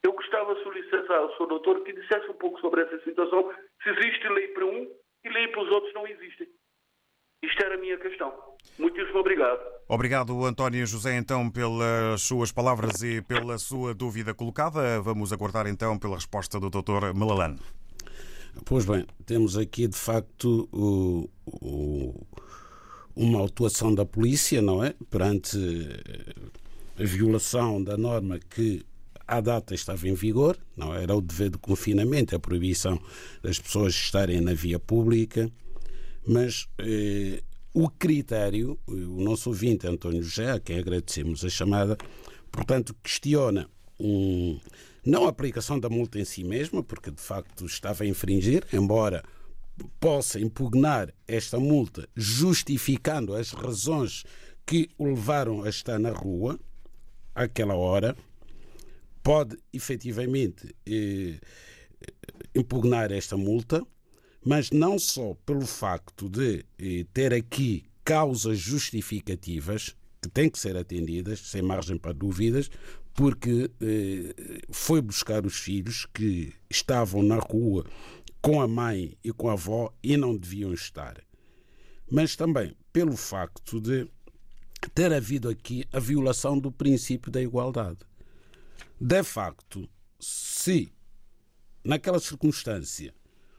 Eu 0.03 0.11
gostava 0.11 0.53
de 0.53 0.63
solicitar 0.63 1.17
ao 1.17 1.33
Sr. 1.37 1.47
Doutor 1.47 1.83
que 1.83 1.93
dissesse 1.93 2.29
um 2.29 2.33
pouco 2.33 2.59
sobre 2.59 2.81
essa 2.81 2.99
situação, 3.03 3.53
se 3.81 3.89
existe 3.89 4.27
lei 4.27 4.49
para 4.49 4.65
um 4.65 4.91
e 5.23 5.29
lei 5.29 5.47
para 5.47 5.61
os 5.61 5.71
outros 5.71 5.93
não 5.93 6.05
existem. 6.05 6.47
Isto 7.43 7.61
era 7.61 7.75
a 7.75 7.77
minha 7.77 7.97
questão. 7.97 8.31
Muitíssimo 8.79 9.19
obrigado. 9.19 9.59
Obrigado, 9.89 10.45
António 10.45 10.87
José, 10.87 11.17
então, 11.17 11.49
pelas 11.49 12.21
suas 12.21 12.53
palavras 12.53 13.03
e 13.03 13.21
pela 13.21 13.57
sua 13.57 13.93
dúvida 13.93 14.33
colocada. 14.33 15.01
Vamos 15.01 15.33
aguardar, 15.33 15.67
então, 15.67 15.99
pela 15.99 16.15
resposta 16.15 16.57
do 16.57 16.69
Dr. 16.69 17.13
Malalane. 17.13 17.59
Pois 18.65 18.85
bem, 18.85 19.05
temos 19.25 19.57
aqui, 19.57 19.87
de 19.87 19.97
facto, 19.97 20.69
o, 20.71 21.29
o, 21.45 22.25
uma 23.13 23.45
atuação 23.45 23.93
da 23.93 24.05
polícia, 24.05 24.61
não 24.61 24.81
é? 24.81 24.95
Perante 25.09 25.57
a 26.97 27.03
violação 27.03 27.83
da 27.83 27.97
norma 27.97 28.39
que 28.39 28.85
à 29.27 29.41
data 29.41 29.73
estava 29.73 30.07
em 30.07 30.13
vigor, 30.13 30.57
não 30.77 30.93
era 30.93 31.15
o 31.15 31.21
dever 31.21 31.49
de 31.49 31.57
confinamento, 31.57 32.35
a 32.35 32.39
proibição 32.39 32.99
das 33.41 33.59
pessoas 33.59 33.93
estarem 33.93 34.39
na 34.39 34.53
via 34.53 34.79
pública, 34.79 35.51
mas 36.25 36.67
eh, 36.79 37.43
o 37.73 37.89
critério, 37.89 38.79
o 38.87 39.21
nosso 39.21 39.49
ouvinte 39.49 39.87
António 39.87 40.21
José, 40.21 40.51
a 40.51 40.59
quem 40.59 40.77
agradecemos 40.77 41.43
a 41.43 41.49
chamada, 41.49 41.97
portanto, 42.51 42.95
questiona 43.03 43.67
um, 43.99 44.59
não 45.05 45.25
a 45.25 45.29
aplicação 45.29 45.79
da 45.79 45.89
multa 45.89 46.19
em 46.19 46.25
si 46.25 46.43
mesma, 46.43 46.83
porque 46.83 47.11
de 47.11 47.21
facto 47.21 47.65
estava 47.65 48.03
a 48.03 48.07
infringir, 48.07 48.65
embora 48.71 49.23
possa 49.99 50.39
impugnar 50.39 51.13
esta 51.27 51.59
multa 51.59 52.07
justificando 52.15 53.33
as 53.33 53.51
razões 53.51 54.23
que 54.65 54.89
o 54.97 55.05
levaram 55.05 55.63
a 55.63 55.69
estar 55.69 55.99
na 55.99 56.11
rua 56.11 56.59
àquela 57.33 57.75
hora, 57.75 58.15
pode 59.23 59.57
efetivamente 59.73 60.75
eh, 60.85 61.39
impugnar 62.53 63.11
esta 63.11 63.35
multa, 63.35 63.85
mas 64.45 64.71
não 64.71 64.99
só 64.99 65.35
pelo 65.45 65.65
facto 65.65 66.29
de 66.29 66.65
eh, 66.77 67.05
ter 67.13 67.33
aqui 67.33 67.85
causas 68.03 68.59
justificativas 68.59 69.95
que 70.21 70.29
têm 70.29 70.49
que 70.49 70.59
ser 70.59 70.75
atendidas, 70.75 71.39
sem 71.39 71.61
margem 71.61 71.97
para 71.97 72.13
dúvidas, 72.13 72.69
porque 73.13 73.69
eh, 73.81 74.61
foi 74.71 75.01
buscar 75.01 75.45
os 75.45 75.57
filhos 75.57 76.07
que 76.13 76.53
estavam 76.69 77.21
na 77.21 77.37
rua 77.37 77.85
com 78.41 78.61
a 78.61 78.67
mãe 78.67 79.17
e 79.23 79.31
com 79.31 79.49
a 79.49 79.53
avó 79.53 79.93
e 80.03 80.17
não 80.17 80.35
deviam 80.35 80.73
estar. 80.73 81.23
Mas 82.11 82.35
também 82.35 82.75
pelo 82.91 83.15
facto 83.15 83.79
de 83.79 84.07
ter 84.93 85.13
havido 85.13 85.47
aqui 85.47 85.85
a 85.93 85.99
violação 85.99 86.59
do 86.59 86.71
princípio 86.71 87.31
da 87.31 87.41
igualdade. 87.41 87.99
De 88.99 89.23
facto, 89.23 89.89
se 90.19 90.91
naquela 91.83 92.19
circunstância 92.19 93.13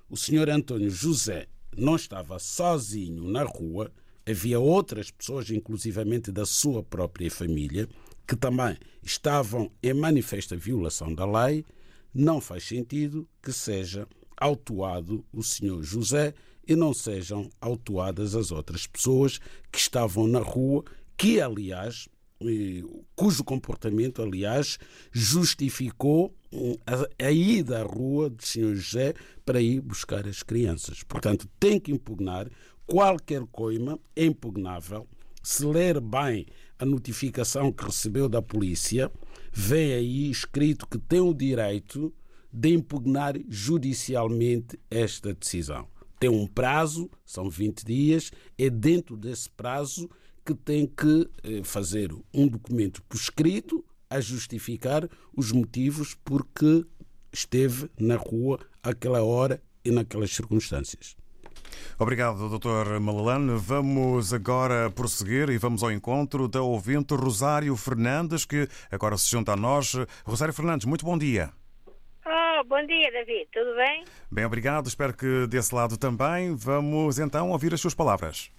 o 0.08 0.16
senhor 0.16 0.48
António 0.50 0.90
José 0.90 1.46
não 1.76 1.96
estava 1.96 2.38
sozinho 2.38 3.24
na 3.24 3.42
rua, 3.42 3.90
havia 4.26 4.60
outras 4.60 5.10
pessoas, 5.10 5.50
inclusivamente 5.50 6.30
da 6.30 6.46
sua 6.46 6.82
própria 6.82 7.30
família, 7.30 7.88
que 8.26 8.36
também 8.36 8.76
estavam 9.02 9.70
em 9.82 9.92
manifesta 9.92 10.56
violação 10.56 11.14
da 11.14 11.26
lei, 11.26 11.64
não 12.14 12.40
faz 12.40 12.64
sentido 12.64 13.28
que 13.42 13.52
seja 13.52 14.06
autuado 14.36 15.24
o 15.32 15.42
senhor 15.42 15.82
José 15.82 16.32
e 16.66 16.74
não 16.74 16.94
sejam 16.94 17.50
autuadas 17.60 18.34
as 18.34 18.50
outras 18.50 18.86
pessoas 18.86 19.38
que 19.70 19.78
estavam 19.78 20.26
na 20.26 20.40
rua, 20.40 20.84
que 21.16 21.40
aliás 21.40 22.08
cujo 23.14 23.44
comportamento, 23.44 24.22
aliás, 24.22 24.78
justificou 25.12 26.34
a, 26.86 27.26
a 27.26 27.30
ida 27.30 27.80
à 27.80 27.82
rua 27.82 28.30
do 28.30 28.44
Sr. 28.44 28.74
José 28.74 29.14
para 29.44 29.60
ir 29.60 29.80
buscar 29.80 30.26
as 30.26 30.42
crianças. 30.42 31.02
Portanto, 31.02 31.48
tem 31.58 31.78
que 31.78 31.92
impugnar 31.92 32.48
qualquer 32.86 33.42
coima 33.50 33.98
é 34.14 34.24
impugnável. 34.24 35.06
Se 35.42 35.64
ler 35.64 36.00
bem 36.00 36.46
a 36.78 36.84
notificação 36.84 37.70
que 37.70 37.84
recebeu 37.84 38.28
da 38.28 38.40
polícia, 38.40 39.10
vê 39.52 39.94
aí 39.94 40.30
escrito 40.30 40.86
que 40.86 40.98
tem 40.98 41.20
o 41.20 41.34
direito 41.34 42.12
de 42.52 42.72
impugnar 42.72 43.34
judicialmente 43.48 44.78
esta 44.90 45.34
decisão. 45.34 45.88
Tem 46.18 46.30
um 46.30 46.46
prazo, 46.46 47.10
são 47.24 47.50
20 47.50 47.84
dias, 47.84 48.30
é 48.56 48.70
dentro 48.70 49.16
desse 49.16 49.50
prazo 49.50 50.08
que 50.44 50.54
tem 50.54 50.86
que 50.86 51.28
eh, 51.42 51.62
fazer 51.64 52.14
um 52.32 52.46
documento 52.46 53.02
por 53.02 53.16
escrito 53.16 53.84
a 54.14 54.20
justificar 54.20 55.08
os 55.36 55.50
motivos 55.52 56.14
porque 56.24 56.84
esteve 57.32 57.90
na 57.98 58.16
rua 58.16 58.60
àquela 58.82 59.22
hora 59.22 59.60
e 59.84 59.90
naquelas 59.90 60.30
circunstâncias. 60.30 61.16
Obrigado, 61.98 62.48
Dr. 62.48 63.00
Malalane. 63.00 63.56
Vamos 63.58 64.32
agora 64.32 64.90
prosseguir 64.90 65.50
e 65.50 65.58
vamos 65.58 65.82
ao 65.82 65.90
encontro 65.90 66.48
da 66.48 66.62
ouvinte 66.62 67.14
Rosário 67.14 67.76
Fernandes, 67.76 68.44
que 68.44 68.68
agora 68.90 69.16
se 69.16 69.30
junta 69.30 69.52
a 69.52 69.56
nós. 69.56 69.94
Rosário 70.24 70.54
Fernandes, 70.54 70.86
muito 70.86 71.04
bom 71.04 71.18
dia. 71.18 71.50
Oh, 72.24 72.64
bom 72.64 72.86
dia, 72.86 73.10
David. 73.12 73.48
Tudo 73.52 73.74
bem? 73.76 74.04
Bem, 74.30 74.44
obrigado. 74.44 74.86
Espero 74.86 75.14
que 75.14 75.46
desse 75.48 75.74
lado 75.74 75.96
também. 75.96 76.54
Vamos 76.54 77.18
então 77.18 77.50
ouvir 77.50 77.74
as 77.74 77.80
suas 77.80 77.94
palavras. 77.94 78.50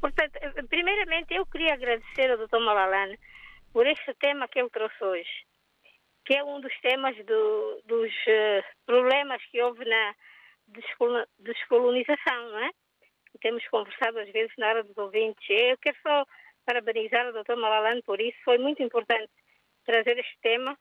Portanto, 0.00 0.38
primeiramente 0.68 1.34
eu 1.34 1.44
queria 1.46 1.74
agradecer 1.74 2.30
ao 2.30 2.38
Dr. 2.38 2.60
Malalane 2.60 3.18
por 3.72 3.86
este 3.86 4.14
tema 4.14 4.48
que 4.48 4.58
ele 4.58 4.70
trouxe 4.70 5.02
hoje, 5.02 5.46
que 6.24 6.34
é 6.34 6.44
um 6.44 6.60
dos 6.60 6.76
temas 6.80 7.16
do, 7.24 7.82
dos 7.84 8.12
uh, 8.12 8.64
problemas 8.86 9.44
que 9.46 9.62
houve 9.62 9.84
na 9.84 10.14
descolonização, 11.38 12.50
não 12.50 12.64
é? 12.64 12.70
Temos 13.40 13.66
conversado 13.68 14.18
às 14.18 14.30
vezes 14.30 14.52
na 14.58 14.68
hora 14.68 14.84
dos 14.84 14.96
ouvintes. 14.96 15.44
Eu 15.48 15.78
quero 15.78 15.96
só 16.02 16.24
parabenizar 16.66 17.26
o 17.28 17.32
Dr. 17.32 17.56
Malalane 17.56 18.02
por 18.02 18.20
isso, 18.20 18.36
foi 18.44 18.58
muito 18.58 18.82
importante 18.82 19.30
trazer 19.84 20.18
este 20.18 20.38
tema. 20.42 20.76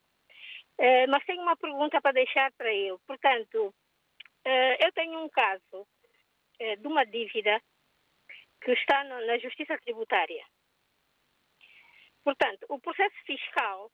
Uh, 0.79 1.09
mas 1.09 1.23
tenho 1.25 1.41
uma 1.41 1.55
pergunta 1.55 2.01
para 2.01 2.11
deixar 2.11 2.51
para 2.53 2.71
ele. 2.71 2.97
Portanto, 3.05 3.67
uh, 3.67 4.75
eu 4.85 4.91
tenho 4.93 5.19
um 5.23 5.29
caso 5.29 5.87
de 6.59 6.87
uma 6.87 7.05
dívida 7.05 7.61
que 8.61 8.71
está 8.71 9.03
na 9.03 9.37
Justiça 9.37 9.77
Tributária. 9.77 10.43
Portanto, 12.27 12.65
o 12.67 12.77
processo 12.77 13.15
fiscal. 13.25 13.89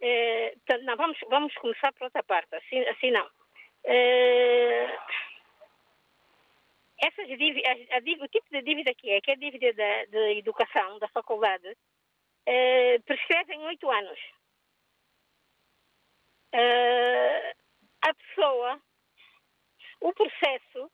Eh, 0.00 0.56
não, 0.82 0.96
vamos, 0.96 1.16
vamos 1.28 1.54
começar 1.54 1.92
por 1.92 2.06
outra 2.06 2.24
parte, 2.24 2.52
assim, 2.56 2.80
assim 2.88 3.12
não. 3.12 3.30
Eh, 3.84 4.98
essas 6.98 7.28
dívidas, 7.28 7.62
a, 7.64 7.98
a, 7.98 8.24
o 8.24 8.28
tipo 8.28 8.50
de 8.50 8.62
dívida 8.62 8.92
que 8.92 9.08
é, 9.08 9.20
que 9.20 9.30
é 9.30 9.34
a 9.34 9.36
dívida 9.36 9.72
da, 9.72 10.04
da 10.06 10.32
educação, 10.32 10.98
da 10.98 11.06
faculdade, 11.10 11.76
eh, 12.44 12.98
prescreve 13.06 13.54
em 13.54 13.64
oito 13.66 13.88
anos. 13.88 14.18
Eh, 16.50 17.54
a 18.02 18.14
pessoa, 18.14 18.82
o 20.00 20.12
processo 20.12 20.90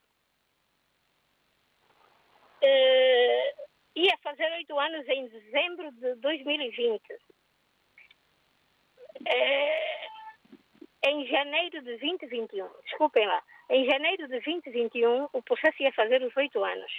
ia 3.96 4.16
fazer 4.22 4.50
oito 4.52 4.78
anos 4.78 5.08
em 5.08 5.28
dezembro 5.28 5.92
de 5.92 6.14
2020. 6.16 7.00
Uh, 7.12 7.18
eh, 9.26 10.08
em 11.06 11.26
janeiro 11.26 11.80
de 11.82 11.96
2021, 11.98 12.68
desculpem 12.84 13.26
lá, 13.26 13.42
em 13.70 13.88
janeiro 13.88 14.24
de 14.24 14.28
2021 14.28 15.28
o 15.32 15.42
processo 15.42 15.82
ia 15.82 15.92
fazer 15.92 16.22
os 16.22 16.36
oito 16.36 16.62
anos. 16.64 16.92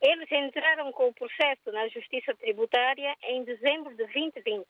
Eles 0.00 0.30
entraram 0.30 0.92
com 0.92 1.08
o 1.08 1.14
processo 1.14 1.72
na 1.72 1.88
Justiça 1.88 2.34
Tributária 2.36 3.16
em 3.22 3.44
dezembro 3.44 3.90
de 3.90 4.04
2020. 4.04 4.66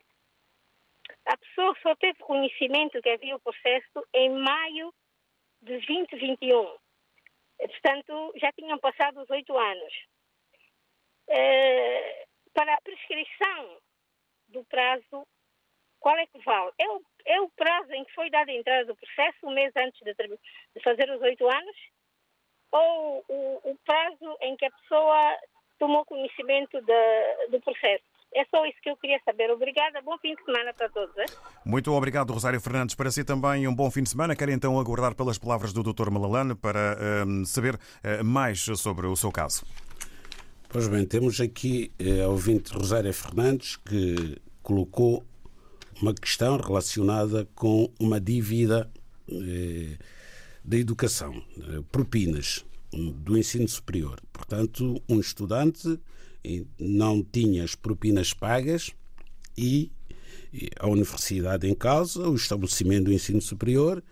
A 1.25 1.37
pessoa 1.37 1.77
só 1.83 1.95
teve 1.97 2.19
conhecimento 2.21 3.03
que 3.03 3.09
havia 3.09 3.35
o 3.37 3.41
processo 3.41 4.07
em 4.15 4.31
maio 4.31 4.95
de 5.63 5.73
2021. 5.73 6.77
Portanto, 7.59 8.33
já 8.37 8.53
tinham 8.53 8.79
passado 8.79 9.21
os 9.21 9.31
oito 9.31 9.57
anos. 9.57 9.93
Eh, 11.29 12.27
para 12.55 12.75
a 12.75 12.81
prescrição 12.81 13.79
do 14.49 14.65
prazo, 14.65 15.27
qual 16.01 16.17
é 16.17 16.27
que 16.27 16.39
vale? 16.45 16.71
É 16.79 16.89
o, 16.89 17.03
é 17.27 17.41
o 17.41 17.51
prazo 17.51 17.93
em 17.93 18.05
que 18.05 18.15
foi 18.15 18.31
dada 18.31 18.51
a 18.51 18.55
entrada 18.55 18.87
do 18.87 18.97
processo, 18.97 19.39
um 19.45 19.53
mês 19.53 19.73
antes 19.77 20.01
de, 20.03 20.15
de 20.15 20.83
fazer 20.83 21.11
os 21.11 21.21
oito 21.21 21.47
anos? 21.49 21.77
Ou 22.73 23.25
o, 23.29 23.71
o, 23.71 23.79
prazo 23.85 24.37
em 24.41 24.57
que 24.57 24.67
a 24.67 24.71
pessoa 24.71 25.37
tomou 25.79 26.05
conhecimento 26.05 26.81
de, 26.81 27.47
do 27.51 27.61
processo? 27.61 28.05
É 28.35 28.45
só 28.47 28.67
isso 28.67 28.79
que 28.83 28.91
eu 28.91 28.97
queria 28.97 29.21
saber. 29.25 29.51
Obrigada. 29.51 30.03
Bom 30.03 30.19
fim 30.19 30.35
de 30.35 30.45
semana 30.45 30.75
para 30.75 30.89
todos. 30.89 31.15
Muito 31.65 31.93
obrigado, 31.93 32.33
Rosário 32.33 32.61
Fernandes. 32.61 32.95
Para 32.95 33.11
si 33.11 33.25
também 33.25 33.67
um 33.67 33.75
bom 33.75 33.91
fim 33.91 34.03
de 34.03 34.11
semana. 34.11 34.37
Quero 34.37 34.51
então 34.51 34.79
aguardar 34.79 35.15
pelas 35.15 35.39
palavras 35.39 35.73
do 35.73 35.83
Dr. 35.83 36.11
Malalane 36.11 36.55
para 36.55 36.97
um, 37.27 37.45
saber 37.45 37.77
uh, 37.77 38.25
mais 38.25 38.61
sobre 38.61 39.07
o 39.07 39.17
seu 39.17 39.33
caso. 39.33 39.65
Pois 40.77 40.89
bem, 40.89 41.07
temos 41.07 41.41
aqui 41.41 41.91
eh, 41.99 42.21
a 42.21 42.29
ouvinte 42.29 42.71
Rosária 42.71 43.11
Fernandes 43.11 43.77
que 43.77 44.37
colocou 44.63 45.25
uma 46.03 46.13
questão 46.13 46.59
relacionada 46.59 47.49
com 47.55 47.91
uma 47.99 48.21
dívida 48.21 48.87
eh, 49.27 49.97
da 50.63 50.77
educação, 50.77 51.43
eh, 51.57 51.83
propinas 51.91 52.63
do 52.93 53.39
ensino 53.39 53.67
superior. 53.67 54.21
Portanto, 54.31 55.03
um 55.09 55.19
estudante 55.19 55.99
não 56.79 57.23
tinha 57.23 57.65
as 57.65 57.75
propinas 57.75 58.35
pagas 58.35 58.91
e 59.57 59.91
a 60.79 60.87
universidade 60.87 61.67
em 61.67 61.75
causa, 61.75 62.29
o 62.29 62.35
estabelecimento 62.37 63.05
do 63.05 63.15
ensino 63.15 63.41
superior, 63.41 64.05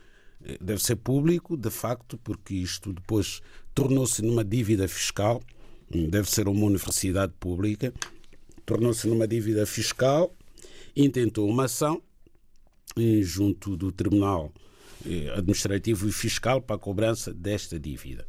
eh, 0.42 0.56
deve 0.58 0.82
ser 0.82 0.96
público, 0.96 1.58
de 1.58 1.68
facto, 1.68 2.16
porque 2.24 2.54
isto 2.54 2.90
depois 2.90 3.42
tornou-se 3.74 4.22
numa 4.22 4.42
dívida 4.42 4.88
fiscal, 4.88 5.42
deve 5.90 6.30
ser 6.30 6.48
uma 6.48 6.66
universidade 6.66 7.32
pública, 7.38 7.92
tornou-se 8.64 9.06
numa 9.06 9.26
dívida 9.26 9.66
fiscal, 9.66 10.34
intentou 10.96 11.48
uma 11.48 11.64
ação 11.64 12.02
eh, 12.96 13.20
junto 13.22 13.76
do 13.76 13.92
Tribunal 13.92 14.52
eh, 15.06 15.30
Administrativo 15.36 16.08
e 16.08 16.12
Fiscal 16.12 16.60
para 16.60 16.76
a 16.76 16.78
cobrança 16.78 17.32
desta 17.32 17.78
dívida. 17.78 18.26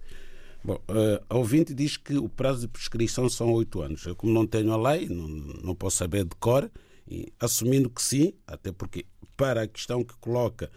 Bom, 0.64 0.82
uh, 0.90 1.24
a 1.30 1.38
ouvinte 1.38 1.76
diz 1.76 1.96
que 1.96 2.18
o 2.18 2.28
prazo 2.28 2.62
de 2.62 2.68
prescrição 2.68 3.30
são 3.30 3.54
oito 3.54 3.82
anos. 3.82 4.04
Eu, 4.04 4.16
como 4.16 4.34
não 4.34 4.48
tenho 4.48 4.74
a 4.74 4.92
lei, 4.92 5.08
não, 5.08 5.28
não 5.28 5.76
posso 5.76 5.98
saber 5.98 6.24
de 6.24 6.36
cor, 6.40 6.72
e, 7.08 7.32
assumindo 7.40 7.88
que 7.88 8.02
sim, 8.02 8.34
até 8.48 8.72
porque 8.72 9.06
para 9.38 9.62
a 9.62 9.68
questão 9.68 10.04
que 10.04 10.16
coloca, 10.18 10.72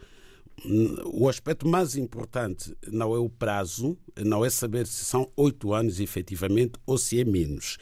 o 1.05 1.29
aspecto 1.29 1.67
mais 1.67 1.97
importante 1.97 2.77
não 2.91 3.15
é 3.15 3.19
o 3.19 3.29
prazo, 3.29 3.97
não 4.17 4.45
é 4.45 4.51
saber 4.51 4.87
se 4.87 5.05
são 5.05 5.31
oito 5.37 5.73
anos 5.73 6.01
efetivamente 6.01 6.79
ou 6.87 6.99
se 6.99 7.21
é 7.21 7.25
menos. 7.25 7.79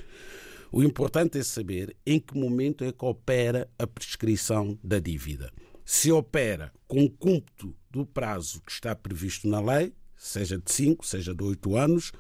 O 0.71 0.83
importante 0.83 1.39
é 1.39 1.43
saber 1.43 1.97
em 2.05 2.21
que 2.21 2.37
momento 2.37 2.85
é 2.85 2.93
que 2.93 3.05
opera 3.05 3.71
a 3.79 3.87
prescrição 3.87 4.79
da 4.83 4.99
dívida. 4.99 5.51
Se 5.85 6.11
opera 6.11 6.73
com 6.87 7.05
o 7.05 7.11
cúmputo 7.11 7.75
do 7.91 8.05
prazo 8.05 8.61
que 8.61 8.73
está 8.73 8.95
previsto 8.95 9.49
na 9.49 9.61
lei, 9.61 9.95
seja 10.17 10.59
de 10.59 10.71
5, 10.71 11.07
seja 11.07 11.35
de 11.35 11.43
8 11.43 11.77
anos, 11.77 12.13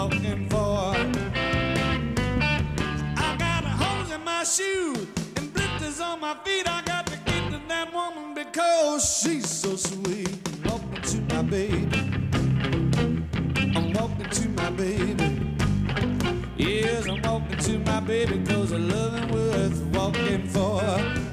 Walking 0.05 0.47
for. 0.49 0.93
I 3.17 3.35
got 3.39 3.63
holes 3.65 4.11
in 4.11 4.23
my 4.23 4.43
shoes 4.43 5.07
and 5.35 5.51
blisters 5.53 5.99
on 5.99 6.19
my 6.19 6.35
feet. 6.43 6.69
I 6.69 6.83
got 6.83 7.07
to 7.07 7.17
get 7.25 7.51
to 7.51 7.59
that 7.67 7.91
woman 7.91 8.35
because 8.35 9.19
she's 9.19 9.49
so 9.49 9.75
sweet. 9.75 10.29
I'm 10.63 10.69
walking 10.69 11.01
to 11.01 11.35
my 11.35 11.41
baby. 11.41 11.87
I'm 13.75 13.93
walking 13.93 14.29
to 14.29 14.49
my 14.49 14.69
baby. 14.69 15.55
Yes, 16.55 17.07
I'm 17.07 17.21
walking 17.23 17.57
to 17.57 17.79
my 17.79 17.99
baby 17.99 18.43
cause 18.45 18.73
I 18.73 18.77
love 18.77 19.15
him 19.15 19.29
worth 19.31 19.81
walking 19.95 20.47
for. 20.47 21.24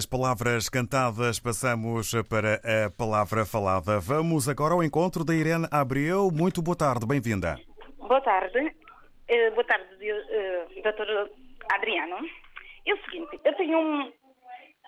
Das 0.00 0.06
palavras 0.06 0.70
cantadas 0.70 1.38
passamos 1.38 2.12
para 2.26 2.54
a 2.64 2.88
palavra 2.88 3.44
falada. 3.44 4.00
Vamos 4.00 4.48
agora 4.48 4.72
ao 4.72 4.82
encontro 4.82 5.26
da 5.26 5.34
Irene 5.34 5.68
Abreu. 5.70 6.30
Muito 6.32 6.62
boa 6.62 6.74
tarde, 6.74 7.06
bem-vinda. 7.06 7.60
Boa 7.98 8.20
tarde. 8.22 8.74
Eh, 9.28 9.50
boa 9.50 9.62
tarde, 9.64 10.10
uh, 10.10 10.82
doutor 10.82 11.30
Adriano. 11.74 12.16
É 12.86 12.94
o 12.94 13.04
seguinte, 13.04 13.38
eu 13.44 13.54
tenho 13.56 13.78
um- 13.78 14.12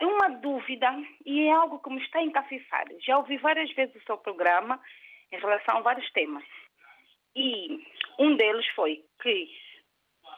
uma 0.00 0.30
dúvida 0.40 0.88
e 1.26 1.42
é 1.46 1.52
algo 1.52 1.78
que 1.80 1.90
me 1.90 2.02
está 2.02 2.20
a 2.20 2.22
encafifar. 2.24 2.86
Já 3.04 3.18
ouvi 3.18 3.36
várias 3.36 3.70
vezes 3.74 3.94
o 3.94 4.06
seu 4.06 4.16
programa 4.16 4.80
em 5.30 5.38
relação 5.38 5.76
a 5.76 5.80
vários 5.82 6.10
temas. 6.12 6.44
E 7.36 7.84
um 8.18 8.34
deles 8.34 8.66
foi 8.74 9.04
que 9.20 9.46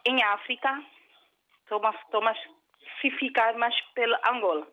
em 0.05 0.21
África, 0.25 0.83
a 1.71 2.35
estou 3.09 3.17
a 3.17 3.19
ficar 3.19 3.55
mais 3.55 3.79
pela 3.95 4.21
Angola, 4.27 4.67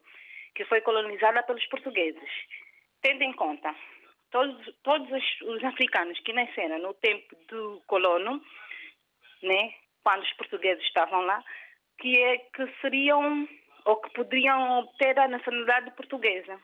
que 0.55 0.65
foi 0.65 0.81
colonizada 0.81 1.43
pelos 1.43 1.65
portugueses. 1.67 2.29
Tendo 3.01 3.23
em 3.23 3.33
conta 3.33 3.75
todos, 4.31 4.75
todos 4.83 5.11
os, 5.11 5.41
os 5.41 5.63
africanos 5.63 6.19
que 6.21 6.33
nasceram 6.33 6.79
no 6.79 6.93
tempo 6.95 7.35
do 7.47 7.81
colono, 7.87 8.41
né, 9.43 9.73
quando 10.03 10.23
os 10.23 10.33
portugueses 10.33 10.83
estavam 10.85 11.21
lá, 11.21 11.43
que 11.99 12.17
é 12.17 12.37
que 12.37 12.67
seriam 12.81 13.47
ou 13.85 13.97
que 13.97 14.11
poderiam 14.11 14.79
obter 14.79 15.17
a 15.19 15.27
nacionalidade 15.27 15.91
portuguesa. 15.91 16.59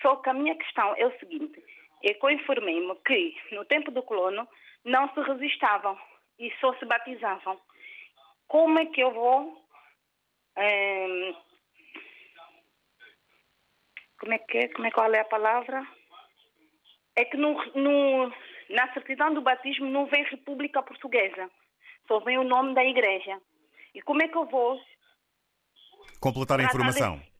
Só 0.00 0.16
que 0.16 0.30
a 0.30 0.34
minha 0.34 0.56
questão 0.56 0.94
é 0.96 1.06
o 1.06 1.18
seguinte, 1.18 1.62
é 2.02 2.14
que 2.14 2.24
eu 2.24 2.30
informei-me 2.30 2.94
que 3.06 3.36
no 3.52 3.64
tempo 3.66 3.90
do 3.90 4.02
colono 4.02 4.48
não 4.84 5.12
se 5.14 5.20
registavam 5.20 5.98
e 6.38 6.50
só 6.60 6.74
se 6.74 6.84
batizavam. 6.86 7.60
Como 8.48 8.78
é 8.78 8.86
que 8.86 9.00
eu 9.00 9.12
vou 9.12 9.61
ehm, 10.56 11.34
como 14.18 14.32
é 14.34 14.38
que 14.38 14.58
é? 14.58 14.68
Como 14.68 14.86
é 14.86 14.90
qual 14.90 15.12
é 15.14 15.20
a 15.20 15.24
palavra? 15.24 15.86
É 17.16 17.24
que 17.24 17.36
no, 17.36 17.52
no- 17.74 18.32
na 18.70 18.92
certidão 18.94 19.34
do 19.34 19.42
batismo 19.42 19.86
não 19.90 20.06
vem 20.06 20.24
República 20.24 20.82
Portuguesa, 20.82 21.50
só 22.08 22.20
vem 22.20 22.38
o 22.38 22.44
nome 22.44 22.74
da 22.74 22.84
igreja. 22.84 23.40
E 23.94 24.00
como 24.02 24.22
é 24.22 24.28
que 24.28 24.36
eu 24.36 24.46
vou? 24.46 24.80
Completar 26.20 26.58
a 26.60 26.64
informação. 26.64 27.16
desse- 27.18 27.32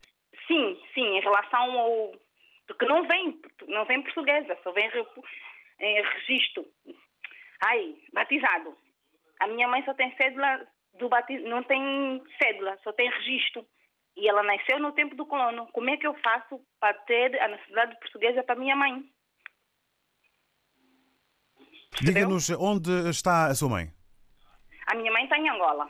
Sim, 0.46 0.80
sim, 0.92 1.16
em 1.16 1.20
relação 1.20 1.78
ao. 1.78 2.12
Porque 2.66 2.84
não 2.86 3.06
vem, 3.06 3.40
não 3.68 3.84
vem 3.86 4.02
portuguesa, 4.02 4.58
só 4.62 4.72
vem 4.72 4.90
em 5.80 6.02
registro. 6.02 6.66
Ai, 7.64 7.96
batizado. 8.12 8.76
A 9.40 9.46
minha 9.46 9.68
mãe 9.68 9.82
só 9.84 9.94
tem 9.94 10.14
cédula 10.16 10.66
do 10.99 11.09
batismo, 11.09 11.49
não 11.49 11.62
tem 11.62 12.22
cédula, 12.43 12.78
só 12.82 12.93
tem 12.93 13.11
registro. 13.11 13.64
E 14.16 14.28
ela 14.28 14.43
nasceu 14.43 14.78
no 14.78 14.93
tempo 14.93 15.14
do 15.14 15.24
colono. 15.24 15.66
Como 15.72 15.88
é 15.88 15.97
que 15.97 16.07
eu 16.07 16.14
faço 16.22 16.61
para 16.78 16.95
ter 17.05 17.40
a 17.40 17.49
nacionalidade 17.49 17.99
portuguesa 17.99 18.43
para 18.43 18.57
minha 18.57 18.76
mãe? 18.76 19.03
Diga-nos 22.01 22.51
onde 22.51 23.09
está 23.09 23.47
a 23.47 23.55
sua 23.55 23.68
mãe. 23.68 23.90
A 24.86 24.97
minha 24.97 25.12
mãe 25.12 25.24
está 25.24 25.38
em 25.38 25.49
Angola. 25.49 25.88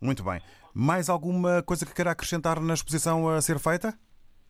Muito 0.00 0.24
bem. 0.24 0.40
Mais 0.74 1.08
alguma 1.08 1.62
coisa 1.62 1.86
que 1.86 1.94
queira 1.94 2.10
acrescentar 2.10 2.60
na 2.60 2.74
exposição 2.74 3.28
a 3.28 3.40
ser 3.40 3.58
feita? 3.58 3.96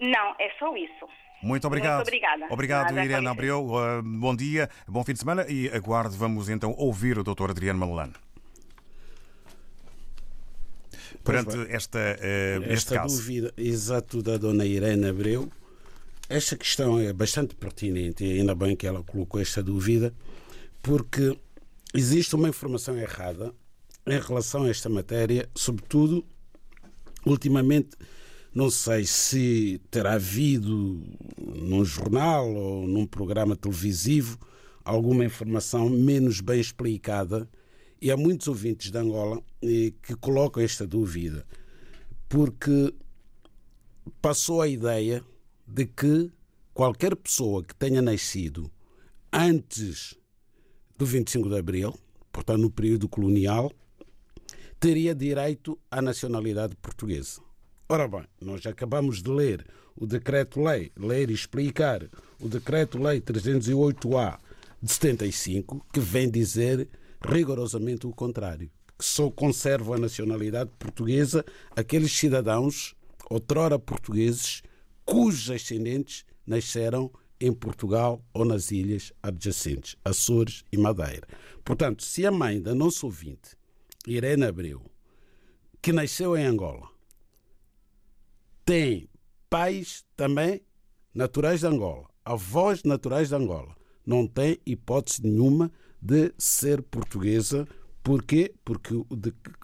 Não, 0.01 0.35
é 0.39 0.51
só 0.59 0.75
isso. 0.77 1.09
Muito 1.43 1.67
obrigado. 1.67 1.97
Muito 1.97 2.09
obrigada. 2.09 2.47
Obrigado, 2.51 2.95
Nada, 2.95 3.05
Irene. 3.05 3.27
Abreu. 3.27 3.67
Uh, 3.67 4.03
bom 4.03 4.35
dia, 4.35 4.69
bom 4.87 5.05
fim 5.05 5.13
de 5.13 5.19
semana 5.19 5.45
e 5.49 5.69
aguarde. 5.69 6.17
Vamos 6.17 6.49
então 6.49 6.73
ouvir 6.79 7.19
o 7.19 7.25
Dr. 7.25 7.51
Adriano 7.51 7.81
Malalane. 7.81 8.15
Perante 11.25 11.57
esta, 11.71 11.99
uh, 11.99 12.65
Esta 12.65 12.97
caso. 12.97 13.17
dúvida, 13.17 13.53
exato, 13.57 14.23
da 14.23 14.37
dona 14.37 14.67
Irene 14.67 15.07
Abreu, 15.07 15.49
esta 16.29 16.57
questão 16.57 16.99
é 16.99 17.13
bastante 17.13 17.55
pertinente 17.55 18.25
e 18.25 18.41
ainda 18.41 18.55
bem 18.55 18.75
que 18.75 18.87
ela 18.87 19.03
colocou 19.03 19.41
esta 19.41 19.63
dúvida, 19.63 20.13
porque 20.83 21.39
existe 21.95 22.35
uma 22.35 22.49
informação 22.49 22.97
errada 22.99 23.53
em 24.07 24.19
relação 24.19 24.65
a 24.65 24.69
esta 24.69 24.89
matéria, 24.89 25.49
sobretudo, 25.55 26.25
ultimamente, 27.25 27.91
não 28.55 28.71
sei 28.71 29.05
se 29.05 29.81
terá 29.91 30.15
havido 30.15 31.03
num 31.39 31.85
jornal 31.85 32.53
ou 32.53 32.87
num 32.87 33.07
programa 33.07 33.55
televisivo 33.57 34.39
alguma 34.85 35.25
informação 35.25 35.89
menos 35.89 36.41
bem 36.41 36.61
explicada 36.61 37.49
e 38.03 38.11
há 38.11 38.17
muitos 38.17 38.49
ouvintes 38.49 38.91
de 38.91 38.99
Angola 38.99 39.41
eh, 39.63 39.93
que 40.03 40.17
colocam 40.17 40.61
esta 40.61 40.85
dúvida 40.85 41.47
porque 42.29 42.93
passou 44.21 44.61
a 44.61 44.67
ideia 44.67 45.25
de 45.65 45.87
que 45.87 46.33
qualquer 46.75 47.15
pessoa 47.15 47.63
que 47.63 47.75
tenha 47.77 48.03
nascido 48.03 48.69
antes 49.33 50.19
do 50.99 51.07
25 51.07 51.49
de 51.49 51.57
Abril, 51.57 51.95
portanto 52.33 52.63
no 52.63 52.71
período 52.73 53.09
colonial, 53.09 53.71
teria 54.81 55.15
direito 55.15 55.79
à 55.89 56.03
nacionalidade 56.03 56.75
portuguesa. 56.77 57.41
Ora 57.89 58.09
bem, 58.09 58.25
nós 58.41 58.67
acabamos 58.67 59.23
de 59.23 59.31
ler 59.31 59.65
o 59.95 60.07
Decreto-Lei, 60.07 60.91
ler 60.97 61.31
e 61.31 61.35
explicar 61.35 62.09
o 62.41 62.49
Decreto-Lei 62.49 63.21
308-A 63.21 64.41
de 64.83 64.91
75, 64.93 65.87
que 65.93 66.01
vem 66.01 66.29
dizer 66.29 66.89
rigorosamente 67.25 68.07
o 68.07 68.13
contrário, 68.13 68.71
que 68.99 69.05
só 69.05 69.31
conservam 69.31 69.95
a 69.95 69.99
nacionalidade 69.99 70.71
portuguesa 70.79 71.45
aqueles 71.77 72.13
cidadãos, 72.13 72.95
outrora 73.31 73.79
portugueses, 73.79 74.63
cujos 75.05 75.51
ascendentes 75.51 76.25
nasceram 76.47 77.11
em 77.41 77.53
Portugal 77.53 78.25
ou 78.33 78.45
nas 78.45 78.71
ilhas 78.71 79.13
adjacentes, 79.23 79.97
Açores 80.05 80.65
e 80.71 80.77
Madeira. 80.77 81.27
Portanto, 81.65 82.05
se 82.05 82.25
a 82.25 82.31
mãe 82.31 82.61
da 82.61 82.75
nossa 82.75 83.05
ouvinte 83.05 83.57
Irene 84.07 84.45
Abreu, 84.45 84.85
que 85.81 85.93
nasceu 85.93 86.37
em 86.37 86.45
Angola, 86.45 86.89
tem 88.65 89.09
pais 89.51 90.05
também 90.17 90.61
naturais 91.13 91.61
de 91.61 91.67
Angola, 91.67 92.09
avós 92.25 92.85
naturais 92.85 93.29
de 93.29 93.35
Angola, 93.35 93.77
não 94.07 94.27
tem 94.27 94.59
hipótese 94.65 95.23
nenhuma 95.23 95.71
de 96.03 96.35
ser 96.37 96.83
portuguesa. 96.83 97.67
Porquê? 98.03 98.53
Porque 98.65 98.93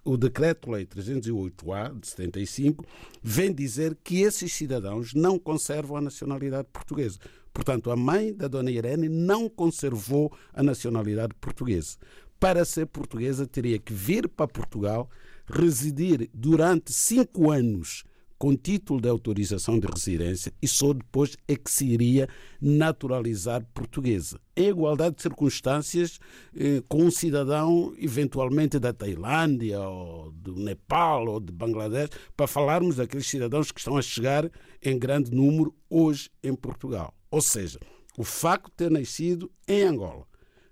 o 0.04 0.16
Decreto-Lei 0.16 0.86
308-A 0.86 1.88
de 1.88 2.06
75 2.06 2.86
vem 3.20 3.52
dizer 3.52 3.98
que 4.04 4.20
esses 4.20 4.52
cidadãos 4.52 5.12
não 5.12 5.36
conservam 5.36 5.96
a 5.96 6.00
nacionalidade 6.00 6.68
portuguesa. 6.72 7.18
Portanto, 7.52 7.90
a 7.90 7.96
mãe 7.96 8.32
da 8.32 8.46
dona 8.46 8.70
Irene 8.70 9.08
não 9.08 9.48
conservou 9.48 10.32
a 10.54 10.62
nacionalidade 10.62 11.34
portuguesa. 11.40 11.96
Para 12.38 12.64
ser 12.64 12.86
portuguesa, 12.86 13.44
teria 13.44 13.80
que 13.80 13.92
vir 13.92 14.28
para 14.28 14.46
Portugal, 14.46 15.10
residir 15.44 16.30
durante 16.32 16.92
cinco 16.92 17.50
anos 17.50 18.04
com 18.38 18.54
título 18.56 19.00
de 19.00 19.08
autorização 19.08 19.78
de 19.78 19.88
residência 19.88 20.52
e 20.62 20.68
só 20.68 20.92
depois 20.92 21.36
é 21.48 21.56
que 21.56 21.70
se 21.70 21.86
iria 21.86 22.28
naturalizar 22.60 23.66
portuguesa. 23.74 24.40
Em 24.56 24.68
igualdade 24.68 25.16
de 25.16 25.22
circunstâncias 25.22 26.20
eh, 26.56 26.82
com 26.88 27.02
um 27.02 27.10
cidadão 27.10 27.92
eventualmente 27.98 28.78
da 28.78 28.92
Tailândia 28.92 29.80
ou 29.80 30.30
do 30.30 30.54
Nepal 30.54 31.26
ou 31.26 31.40
de 31.40 31.52
Bangladesh, 31.52 32.10
para 32.36 32.46
falarmos 32.46 32.96
daqueles 32.96 33.26
cidadãos 33.26 33.72
que 33.72 33.80
estão 33.80 33.96
a 33.96 34.02
chegar 34.02 34.48
em 34.82 34.96
grande 34.96 35.32
número 35.32 35.74
hoje 35.90 36.30
em 36.42 36.54
Portugal. 36.54 37.12
Ou 37.30 37.40
seja, 37.40 37.80
o 38.16 38.22
facto 38.22 38.66
de 38.66 38.76
ter 38.76 38.90
nascido 38.90 39.50
em 39.66 39.82
Angola, 39.82 40.26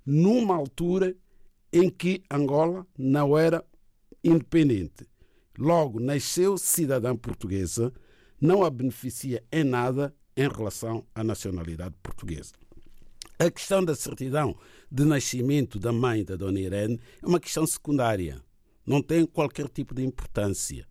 numa 0.04 0.54
altura 0.54 1.16
em 1.72 1.90
que 1.90 2.22
Angola 2.30 2.86
não 2.96 3.36
era 3.36 3.64
independente, 4.22 5.06
logo 5.58 6.00
nasceu 6.00 6.58
cidadã 6.58 7.16
portuguesa, 7.16 7.92
não 8.40 8.64
a 8.64 8.70
beneficia 8.70 9.42
em 9.50 9.64
nada 9.64 10.14
em 10.36 10.48
relação 10.48 11.06
à 11.14 11.24
nacionalidade 11.24 11.94
portuguesa. 12.02 12.52
A 13.38 13.50
questão 13.50 13.84
da 13.84 13.94
certidão 13.94 14.56
de 14.90 15.04
nascimento 15.04 15.78
da 15.78 15.92
mãe 15.92 16.24
da 16.24 16.36
Dona 16.36 16.60
Irene 16.60 17.00
é 17.22 17.26
uma 17.26 17.40
questão 17.40 17.66
secundária, 17.66 18.42
não 18.86 19.02
tem 19.02 19.26
qualquer 19.26 19.68
tipo 19.68 19.94
de 19.94 20.02
importância. 20.04 20.86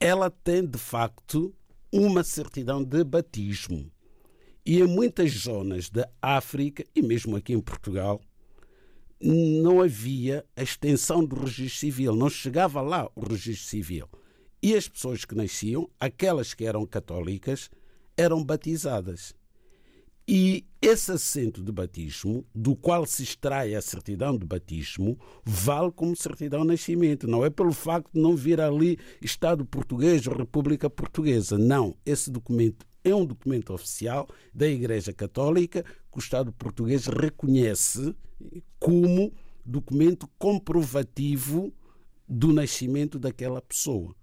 Ela 0.00 0.30
tem, 0.30 0.66
de 0.66 0.78
facto, 0.78 1.54
uma 1.92 2.24
certidão 2.24 2.82
de 2.82 3.04
batismo. 3.04 3.90
E 4.64 4.80
em 4.80 4.86
muitas 4.86 5.30
zonas 5.32 5.88
da 5.90 6.08
África, 6.20 6.84
e 6.94 7.02
mesmo 7.02 7.36
aqui 7.36 7.52
em 7.52 7.60
Portugal, 7.60 8.20
não 9.22 9.80
havia 9.80 10.44
a 10.56 10.62
extensão 10.62 11.24
do 11.24 11.36
registro 11.36 11.78
civil, 11.78 12.16
não 12.16 12.28
chegava 12.28 12.80
lá 12.80 13.08
o 13.14 13.24
registro 13.24 13.68
civil. 13.68 14.08
E 14.60 14.74
as 14.74 14.88
pessoas 14.88 15.24
que 15.24 15.34
nasciam, 15.34 15.88
aquelas 15.98 16.54
que 16.54 16.64
eram 16.64 16.84
católicas, 16.84 17.70
eram 18.16 18.44
batizadas. 18.44 19.34
E 20.26 20.64
esse 20.80 21.10
assento 21.10 21.62
de 21.62 21.72
batismo, 21.72 22.44
do 22.54 22.76
qual 22.76 23.04
se 23.04 23.22
extrai 23.24 23.74
a 23.74 23.82
certidão 23.82 24.38
de 24.38 24.46
batismo, 24.46 25.18
vale 25.44 25.90
como 25.90 26.16
certidão 26.16 26.62
de 26.62 26.68
nascimento. 26.68 27.26
Não 27.26 27.44
é 27.44 27.50
pelo 27.50 27.72
facto 27.72 28.12
de 28.12 28.20
não 28.20 28.36
vir 28.36 28.60
ali 28.60 28.98
Estado 29.20 29.64
português 29.64 30.26
ou 30.26 30.36
República 30.36 30.88
Portuguesa. 30.88 31.58
Não. 31.58 31.96
Esse 32.06 32.30
documento 32.30 32.86
é 33.04 33.14
um 33.14 33.24
documento 33.24 33.72
oficial 33.72 34.28
da 34.54 34.66
Igreja 34.66 35.12
Católica 35.12 35.82
que 35.82 36.18
o 36.18 36.20
Estado 36.20 36.52
português 36.52 37.06
reconhece 37.06 38.14
como 38.78 39.32
documento 39.64 40.28
comprovativo 40.38 41.72
do 42.28 42.52
nascimento 42.52 43.18
daquela 43.18 43.60
pessoa. 43.60 44.14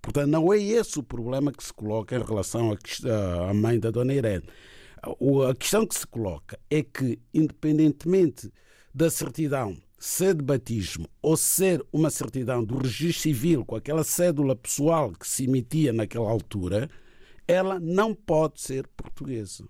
Portanto, 0.00 0.28
não 0.28 0.52
é 0.52 0.58
esse 0.58 0.98
o 0.98 1.02
problema 1.02 1.52
que 1.52 1.64
se 1.64 1.72
coloca 1.72 2.16
em 2.16 2.22
relação 2.22 2.76
à 3.48 3.54
mãe 3.54 3.78
da 3.80 3.90
Dona 3.90 4.12
Irene. 4.12 4.44
A 5.02 5.54
questão 5.54 5.86
que 5.86 5.94
se 5.94 6.06
coloca 6.06 6.58
é 6.70 6.82
que, 6.82 7.18
independentemente 7.32 8.52
da 8.94 9.10
certidão 9.10 9.76
ser 9.98 10.34
de 10.34 10.42
batismo 10.42 11.08
ou 11.22 11.36
ser 11.36 11.82
uma 11.90 12.10
certidão 12.10 12.62
do 12.62 12.76
registro 12.76 13.22
civil 13.22 13.64
com 13.64 13.74
aquela 13.74 14.04
cédula 14.04 14.54
pessoal 14.54 15.12
que 15.12 15.26
se 15.26 15.44
emitia 15.44 15.92
naquela 15.92 16.30
altura, 16.30 16.90
ela 17.46 17.78
não 17.78 18.14
pode 18.14 18.60
ser 18.60 18.86
portuguesa. 18.88 19.64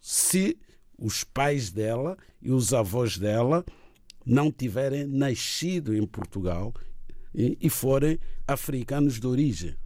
Se 0.00 0.58
os 0.98 1.24
pais 1.24 1.70
dela 1.70 2.16
e 2.40 2.50
os 2.52 2.72
avós 2.72 3.18
dela 3.18 3.64
não 4.24 4.50
tiverem 4.50 5.06
nascido 5.06 5.94
em 5.94 6.06
Portugal 6.06 6.72
e 7.34 7.68
forem 7.68 8.18
africanos 8.46 9.18
de 9.18 9.26
origem. 9.26 9.76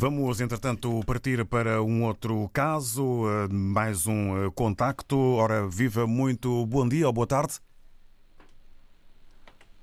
Vamos, 0.00 0.40
entretanto, 0.40 1.00
partir 1.04 1.44
para 1.44 1.82
um 1.82 2.04
outro 2.04 2.48
caso, 2.52 3.24
eh, 3.28 3.48
mais 3.52 4.06
um 4.06 4.46
eh, 4.46 4.50
contacto. 4.54 5.16
Ora, 5.16 5.68
viva 5.68 6.06
muito 6.06 6.64
bom 6.66 6.88
dia 6.88 7.08
ou 7.08 7.12
boa 7.12 7.26
tarde. 7.26 7.54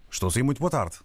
Estou 0.09 0.31
sim, 0.31 0.41
muito 0.41 0.59
boa 0.59 0.71
tarde. 0.71 0.99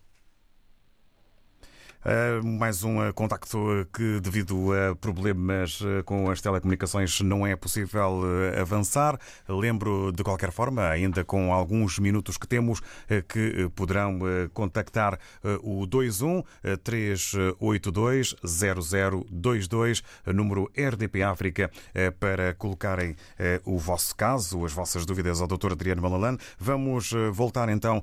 Uh, 2.01 2.43
mais 2.43 2.83
um 2.83 3.07
uh, 3.07 3.13
contacto 3.13 3.59
que, 3.93 4.21
devido 4.21 4.73
a 4.73 4.97
problemas 4.97 5.81
com 6.07 6.31
as 6.31 6.41
telecomunicações, 6.41 7.21
não 7.21 7.47
é 7.47 7.55
possível 7.55 8.23
avançar. 8.59 9.19
Lembro, 9.47 10.11
de 10.11 10.23
qualquer 10.23 10.51
forma, 10.51 10.89
ainda 10.89 11.25
com 11.25 11.53
alguns 11.53 11.99
minutos 11.99 12.39
que 12.39 12.49
temos, 12.49 12.81
que 13.29 13.69
poderão 13.75 14.19
contactar 14.53 15.19
o 15.63 15.87
21 15.87 16.43
382 16.83 18.35
0022, 18.45 20.03
número 20.27 20.71
RDP 20.77 21.23
África, 21.23 21.71
para 22.19 22.55
colocarem 22.55 23.17
o 23.65 23.79
vosso 23.79 24.15
caso, 24.17 24.65
as 24.65 24.73
vossas 24.73 25.05
dúvidas 25.05 25.41
ao 25.41 25.47
Dr. 25.49 25.73
Adriano 25.73 26.03
Malalane. 26.03 26.39
Vamos 26.59 27.13
voltar 27.33 27.69
então 27.69 28.03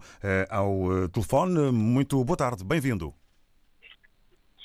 ao 0.50 1.08
telefone. 1.10 1.72
Muito 1.72 2.24
boa 2.24 2.38
tarde, 2.38 2.64
bem-vindo. 2.64 3.14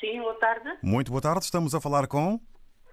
Sim, 0.03 0.21
boa 0.21 0.35
tarde. 0.35 0.69
Muito 0.83 1.13
boa 1.13 1.23
tarde, 1.23 1.45
estamos 1.45 1.77
a 1.77 1.81
falar 1.81 2.09
com. 2.09 2.41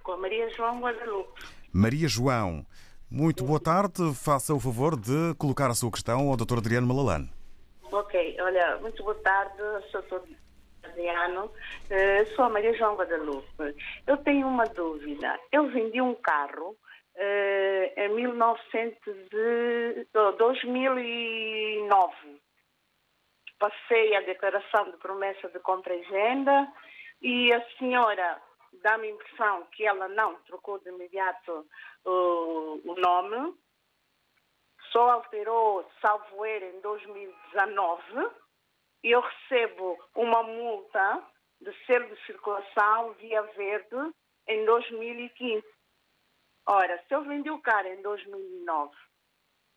Com 0.03 0.12
a 0.12 0.18
Maria 0.18 0.47
João 0.51 0.80
Guadalupe. 0.80 1.41
Maria 1.74 2.07
João, 2.07 2.64
muito 3.10 3.43
boa 3.43 3.60
tarde. 3.60 4.14
Faça 4.14 4.53
o 4.53 4.60
favor 4.60 4.95
de 4.95 5.34
colocar 5.39 5.72
a 5.72 5.74
sua 5.74 5.89
questão 5.89 6.30
ao 6.30 6.38
Dr. 6.38 6.60
Adriano 6.60 6.86
Malalane. 6.86 7.28
Ok, 7.91 8.38
olha, 8.39 8.78
muito 8.78 9.01
boa 9.01 9.16
tarde, 9.24 9.57
sou 9.89 10.03
Dr. 10.03 10.22
Adriano, 10.84 11.45
uh, 11.45 12.36
sou 12.36 12.45
a 12.45 12.49
Maria 12.49 12.78
João 12.78 12.95
Guadalupe. 12.95 13.76
Eu 14.05 14.18
tenho 14.18 14.47
uma 14.47 14.66
dúvida. 14.66 15.39
Eu 15.51 15.68
vendi 15.72 15.99
um 15.99 16.14
carro 16.14 16.76
uh, 17.16 17.99
em 17.99 18.10
1900 18.14 18.99
de, 19.32 20.05
2009. 20.38 22.14
Passei 23.57 24.16
a 24.16 24.22
declaração 24.22 24.91
de 24.91 24.97
promessa 24.97 25.49
de 25.49 25.57
compra 25.57 25.95
e 25.95 26.03
venda 26.03 26.72
e 27.22 27.51
a 27.53 27.70
senhora 27.78 28.41
dá-me 28.82 29.07
a 29.07 29.11
impressão 29.11 29.65
que 29.72 29.86
ela 29.86 30.07
não 30.07 30.36
trocou 30.43 30.80
de 30.80 30.89
imediato 30.89 31.67
uh, 32.05 32.82
o 32.86 32.95
nome, 32.95 33.57
só 34.91 35.11
alterou 35.11 35.89
salvo 36.01 36.45
era 36.45 36.65
em 36.65 36.80
2019 36.82 38.32
e 39.03 39.11
eu 39.11 39.22
recebo 39.22 39.97
uma 40.15 40.43
multa 40.43 41.24
de 41.61 41.74
selo 41.86 42.07
de 42.07 42.26
circulação 42.26 43.13
via 43.13 43.41
verde 43.41 44.13
em 44.47 44.65
2015. 44.65 45.63
Ora, 46.67 47.03
se 47.07 47.13
eu 47.13 47.24
vendi 47.24 47.49
o 47.49 47.61
carro 47.61 47.88
em 47.88 48.01
2009, 48.01 48.95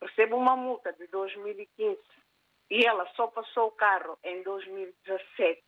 recebo 0.03 0.37
uma 0.37 0.57
multa 0.57 0.93
de 0.93 1.07
2015 1.09 1.99
e 2.71 2.87
ela 2.87 3.07
só 3.15 3.27
passou 3.27 3.69
o 3.69 3.73
carro 3.73 4.19
em 4.23 4.43
2017, 4.43 5.63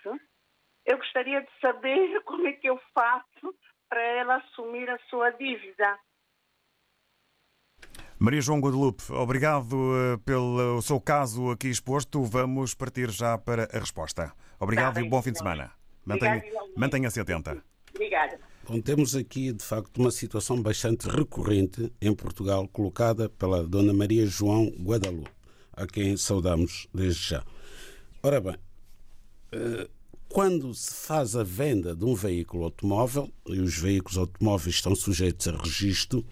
eu 0.86 0.98
gostaria 0.98 1.40
de 1.40 1.48
saber 1.60 2.20
como 2.24 2.46
é 2.46 2.52
que 2.52 2.68
eu 2.68 2.80
faço 2.94 3.54
para 3.88 4.02
ela 4.02 4.36
assumir 4.36 4.88
a 4.90 4.98
sua 5.10 5.30
dívida. 5.30 5.98
Maria 8.18 8.40
João 8.40 8.60
Guadalupe, 8.60 9.02
obrigado 9.12 9.76
eh, 9.96 10.16
pelo 10.24 10.80
seu 10.80 11.00
caso 11.00 11.50
aqui 11.50 11.68
exposto. 11.68 12.22
Vamos 12.22 12.74
partir 12.74 13.10
já 13.10 13.36
para 13.36 13.64
a 13.64 13.78
resposta. 13.78 14.32
Obrigado 14.58 14.94
tá 14.94 15.00
e 15.02 15.08
bom 15.08 15.20
fim 15.20 15.32
de 15.32 15.38
semana. 15.38 15.72
Mantenha-se 16.76 17.20
atenta. 17.20 17.62
Obrigada. 17.94 18.38
Bom, 18.66 18.80
temos 18.80 19.14
aqui, 19.14 19.52
de 19.52 19.62
facto, 19.62 19.98
uma 19.98 20.10
situação 20.10 20.62
bastante 20.62 21.06
recorrente 21.08 21.92
em 22.00 22.14
Portugal, 22.14 22.66
colocada 22.68 23.28
pela 23.28 23.62
Dona 23.62 23.92
Maria 23.92 24.26
João 24.26 24.68
Guadalupe, 24.80 25.30
a 25.72 25.86
quem 25.86 26.16
saudamos 26.16 26.88
desde 26.94 27.28
já. 27.28 27.44
Ora 28.22 28.40
bem, 28.40 28.56
eh, 29.52 29.88
quando 30.34 30.74
se 30.74 30.92
faz 30.92 31.36
a 31.36 31.44
venda 31.44 31.94
de 31.94 32.04
um 32.04 32.12
veículo 32.12 32.64
automóvel, 32.64 33.32
e 33.46 33.60
os 33.60 33.78
veículos 33.78 34.18
automóveis 34.18 34.74
estão 34.74 34.92
sujeitos 34.92 35.46
a 35.46 35.52
registro, 35.52 36.26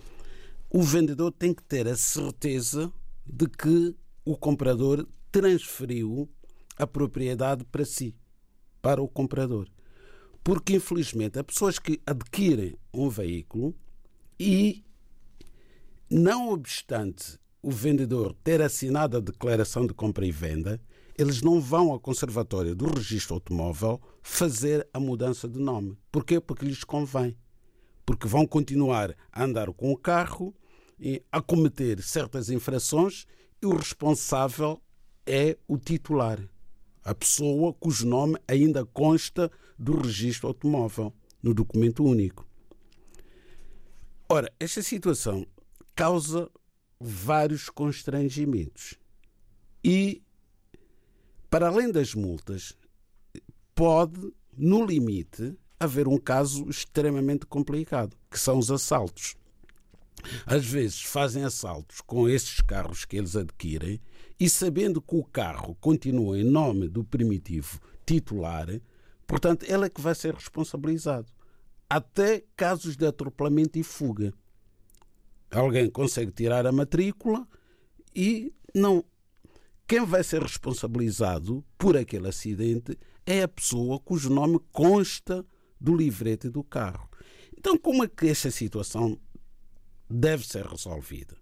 o 0.69 0.83
vendedor 0.83 1.31
tem 1.31 1.55
que 1.55 1.63
ter 1.63 1.87
a 1.87 1.95
certeza 1.95 2.93
de 3.25 3.47
que 3.47 3.95
o 4.25 4.37
comprador 4.37 5.07
transferiu 5.31 6.29
a 6.77 6.85
propriedade 6.85 7.65
para 7.67 7.85
si, 7.85 8.13
para 8.83 9.01
o 9.01 9.07
comprador. 9.07 9.69
Porque, 10.43 10.75
infelizmente, 10.75 11.39
há 11.39 11.45
pessoas 11.45 11.79
que 11.79 12.01
adquirem 12.05 12.75
um 12.93 13.09
veículo 13.09 13.73
e, 14.37 14.85
não 16.11 16.49
obstante 16.49 17.39
o 17.63 17.71
vendedor 17.71 18.35
ter 18.43 18.61
assinado 18.63 19.17
a 19.17 19.21
declaração 19.21 19.87
de 19.87 19.95
compra 19.95 20.27
e 20.27 20.33
venda, 20.33 20.81
eles 21.17 21.43
não 21.43 21.61
vão 21.61 21.91
ao 21.91 22.01
conservatório 22.01 22.75
do 22.75 22.87
registro 22.87 23.35
automóvel 23.35 24.01
fazer 24.23 24.89
a 24.93 25.01
mudança 25.01 25.49
de 25.49 25.59
nome. 25.59 25.97
Porquê? 26.11 26.41
Porque 26.41 26.65
lhes 26.65 26.85
convém. 26.85 27.37
Porque 28.05 28.27
vão 28.27 28.47
continuar 28.47 29.15
a 29.31 29.45
andar 29.45 29.73
com 29.73 29.93
o 29.93 29.97
carro 29.97 30.55
e 30.99 31.23
a 31.31 31.41
cometer 31.41 32.03
certas 32.03 32.49
infrações 32.51 33.27
e 33.61 33.67
o 33.67 33.77
responsável 33.77 34.81
é 35.27 35.57
o 35.69 35.79
titular, 35.79 36.39
a 37.05 37.15
pessoa 37.15 37.73
cujo 37.75 38.07
nome 38.07 38.37
ainda 38.47 38.85
consta 38.85 39.51
do 39.79 40.01
registro 40.01 40.49
automóvel, 40.49 41.13
no 41.43 41.53
documento 41.53 42.05
único. 42.05 42.47
Ora, 44.29 44.53
esta 44.59 44.83
situação 44.83 45.47
causa 45.95 46.51
vários 46.99 47.69
constrangimentos 47.69 48.95
e, 49.85 50.23
para 51.53 51.69
além 51.69 51.93
das 51.93 52.15
multas, 52.15 52.73
pode, 53.75 54.33
no 54.57 54.87
limite, 54.87 55.55
haver 55.79 56.09
um 56.09 56.17
caso 56.17 56.67
extremamente 56.71 57.45
complicado, 57.45 58.17
que 58.31 58.41
são 58.41 58.57
os 58.57 58.71
assaltos. 58.71 59.37
Às 60.47 60.65
vezes 60.65 61.03
fazem 61.03 61.45
assaltos 61.45 62.01
com 62.01 62.27
esses 62.27 62.63
carros 62.63 63.05
que 63.05 63.19
eles 63.19 63.37
adquirem 63.37 64.01
e 64.41 64.49
sabendo 64.49 65.03
que 65.03 65.15
o 65.15 65.23
carro 65.23 65.77
continua 65.79 66.39
em 66.39 66.43
nome 66.43 66.89
do 66.89 67.05
primitivo 67.05 67.79
titular, 68.07 68.69
portanto, 69.27 69.67
ele 69.69 69.85
é 69.85 69.91
que 69.91 70.01
vai 70.01 70.15
ser 70.15 70.33
responsabilizado. 70.33 71.29
Até 71.87 72.45
casos 72.57 72.97
de 72.97 73.05
atropelamento 73.05 73.79
e 73.79 73.83
fuga. 73.83 74.33
Alguém 75.51 75.91
consegue 75.91 76.33
tirar 76.33 76.67
a 76.67 76.73
matrícula 76.73 77.47
e 78.17 78.55
não. 78.75 79.05
Quem 79.87 80.05
vai 80.05 80.25
ser 80.25 80.43
responsabilizado 80.43 81.65
por 81.77 81.97
aquele 81.97 82.29
acidente 82.29 82.99
é 83.27 83.43
a 83.43 83.49
pessoa 83.49 84.01
cujo 84.01 84.31
nome 84.31 84.59
consta 84.73 85.45
do 85.81 85.95
livrete 85.95 86.49
do 86.49 86.63
carro. 86.63 87.09
Então, 87.57 87.77
como 87.79 88.03
é 88.05 88.09
que 88.09 88.29
esta 88.29 88.51
situação 88.51 89.19
deve 90.09 90.47
ser 90.47 90.67
resolvida? 90.67 91.37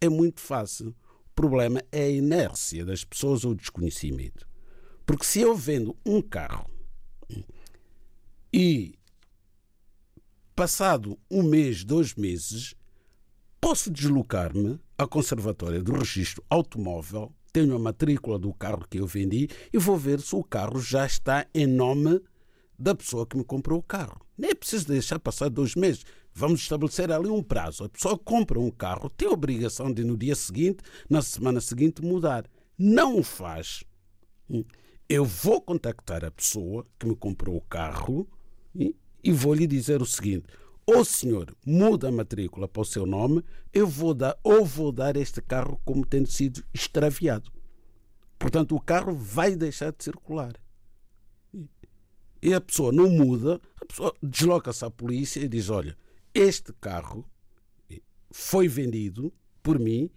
É 0.00 0.08
muito 0.08 0.40
fácil. 0.40 0.88
O 0.88 1.34
problema 1.34 1.82
é 1.92 2.04
a 2.04 2.10
inércia 2.10 2.84
das 2.84 3.04
pessoas 3.04 3.44
ou 3.44 3.52
o 3.52 3.56
desconhecimento. 3.56 4.48
Porque 5.06 5.24
se 5.24 5.40
eu 5.40 5.54
vendo 5.54 5.96
um 6.04 6.20
carro 6.20 6.68
e 8.52 8.98
passado 10.54 11.18
um 11.30 11.42
mês, 11.42 11.84
dois 11.84 12.14
meses, 12.14 12.74
posso 13.60 13.90
deslocar-me 13.90 14.78
à 14.98 15.06
Conservatória 15.06 15.82
do 15.82 15.92
Registro 15.92 16.44
Automóvel, 16.50 17.34
tenho 17.52 17.74
a 17.74 17.78
matrícula 17.78 18.38
do 18.38 18.52
carro 18.52 18.86
que 18.88 18.98
eu 18.98 19.06
vendi 19.06 19.48
e 19.72 19.78
vou 19.78 19.96
ver 19.96 20.20
se 20.20 20.34
o 20.34 20.44
carro 20.44 20.80
já 20.80 21.06
está 21.06 21.46
em 21.54 21.66
nome 21.66 22.20
da 22.78 22.94
pessoa 22.94 23.26
que 23.26 23.36
me 23.36 23.44
comprou 23.44 23.80
o 23.80 23.82
carro. 23.82 24.20
Nem 24.36 24.50
é 24.50 24.54
preciso 24.54 24.86
deixar 24.86 25.18
passar 25.18 25.50
dois 25.50 25.74
meses. 25.74 26.04
Vamos 26.32 26.60
estabelecer 26.60 27.10
ali 27.10 27.28
um 27.28 27.42
prazo. 27.42 27.84
A 27.84 27.88
pessoa 27.88 28.16
compra 28.16 28.60
um 28.60 28.70
carro, 28.70 29.10
tem 29.10 29.26
a 29.26 29.32
obrigação 29.32 29.92
de 29.92 30.04
no 30.04 30.16
dia 30.16 30.36
seguinte, 30.36 30.78
na 31.10 31.20
semana 31.20 31.60
seguinte, 31.60 32.02
mudar. 32.02 32.44
Não 32.78 33.18
o 33.18 33.24
faz. 33.24 33.82
Eu 35.08 35.24
vou 35.24 35.60
contactar 35.60 36.24
a 36.24 36.30
pessoa 36.30 36.86
que 36.98 37.06
me 37.06 37.16
comprou 37.16 37.56
o 37.56 37.60
carro 37.62 38.28
e 38.74 39.32
vou 39.32 39.52
lhe 39.52 39.66
dizer 39.66 40.00
o 40.00 40.06
seguinte: 40.06 40.44
ou 40.88 41.00
o 41.00 41.04
senhor 41.04 41.54
muda 41.66 42.08
a 42.08 42.10
matrícula 42.10 42.66
para 42.66 42.80
o 42.80 42.84
seu 42.84 43.04
nome, 43.04 43.44
eu 43.74 43.86
vou 43.86 44.14
dar, 44.14 44.38
ou 44.42 44.64
vou 44.64 44.90
dar 44.90 45.18
este 45.18 45.42
carro 45.42 45.78
como 45.84 46.06
tendo 46.06 46.30
sido 46.30 46.64
extraviado. 46.72 47.52
Portanto, 48.38 48.74
o 48.74 48.80
carro 48.80 49.14
vai 49.14 49.54
deixar 49.54 49.92
de 49.92 50.02
circular. 50.02 50.54
E 52.40 52.54
a 52.54 52.60
pessoa 52.60 52.90
não 52.90 53.10
muda, 53.10 53.60
a 53.78 53.84
pessoa 53.84 54.14
desloca-se 54.22 54.82
à 54.82 54.90
polícia 54.90 55.40
e 55.40 55.48
diz: 55.48 55.68
Olha, 55.68 55.94
este 56.32 56.72
carro 56.80 57.22
foi 58.30 58.66
vendido 58.66 59.30
por 59.62 59.78
mim, 59.78 60.08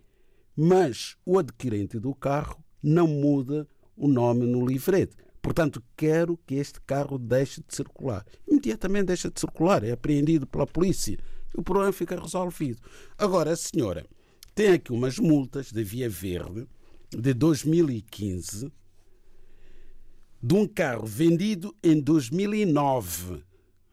mas 0.55 1.17
o 1.25 1.37
adquirente 1.37 1.99
do 1.99 2.15
carro 2.15 2.63
não 2.81 3.07
muda 3.07 3.67
o 3.97 4.07
nome 4.07 4.45
no 4.45 4.65
livrete. 4.65 5.17
Portanto, 5.41 5.83
quero 5.97 6.37
que 6.45 6.55
este 6.55 6.79
carro 6.81 7.17
deixe 7.17 7.61
de 7.67 7.75
circular. 7.75 8.25
Imediatamente 8.47 9.07
deixa 9.07 9.29
de 9.29 9.39
circular, 9.39 9.83
é 9.83 9.91
apreendido 9.91 10.45
pela 10.45 10.67
polícia. 10.67 11.17
O 11.55 11.63
problema 11.63 11.91
fica 11.91 12.19
resolvido. 12.19 12.79
Agora, 13.17 13.51
a 13.51 13.55
senhora 13.55 14.05
tem 14.53 14.73
aqui 14.73 14.91
umas 14.93 15.17
multas 15.17 15.71
da 15.71 15.81
Via 15.81 16.09
Verde 16.09 16.67
de 17.09 17.33
2015 17.33 18.71
de 20.43 20.55
um 20.55 20.67
carro 20.67 21.05
vendido 21.05 21.75
em 21.83 21.99
2009. 21.99 23.43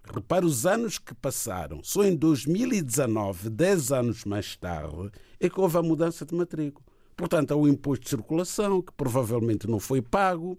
Repare 0.03 0.47
os 0.47 0.65
anos 0.65 0.99
que 0.99 1.15
passaram. 1.15 1.83
Só 1.83 2.05
em 2.05 2.17
2019, 2.17 3.51
10 3.51 3.93
anos 3.93 4.25
mais 4.25 4.57
tarde, 4.57 5.11
é 5.39 5.49
que 5.51 5.61
houve 5.61 5.77
a 5.77 5.83
mudança 5.83 6.25
de 6.25 6.35
matrícula. 6.35 6.87
Portanto, 7.15 7.53
há 7.53 7.57
o 7.57 7.69
imposto 7.69 8.05
de 8.05 8.11
circulação, 8.11 8.81
que 8.81 8.93
provavelmente 8.93 9.69
não 9.69 9.79
foi 9.79 10.01
pago 10.01 10.59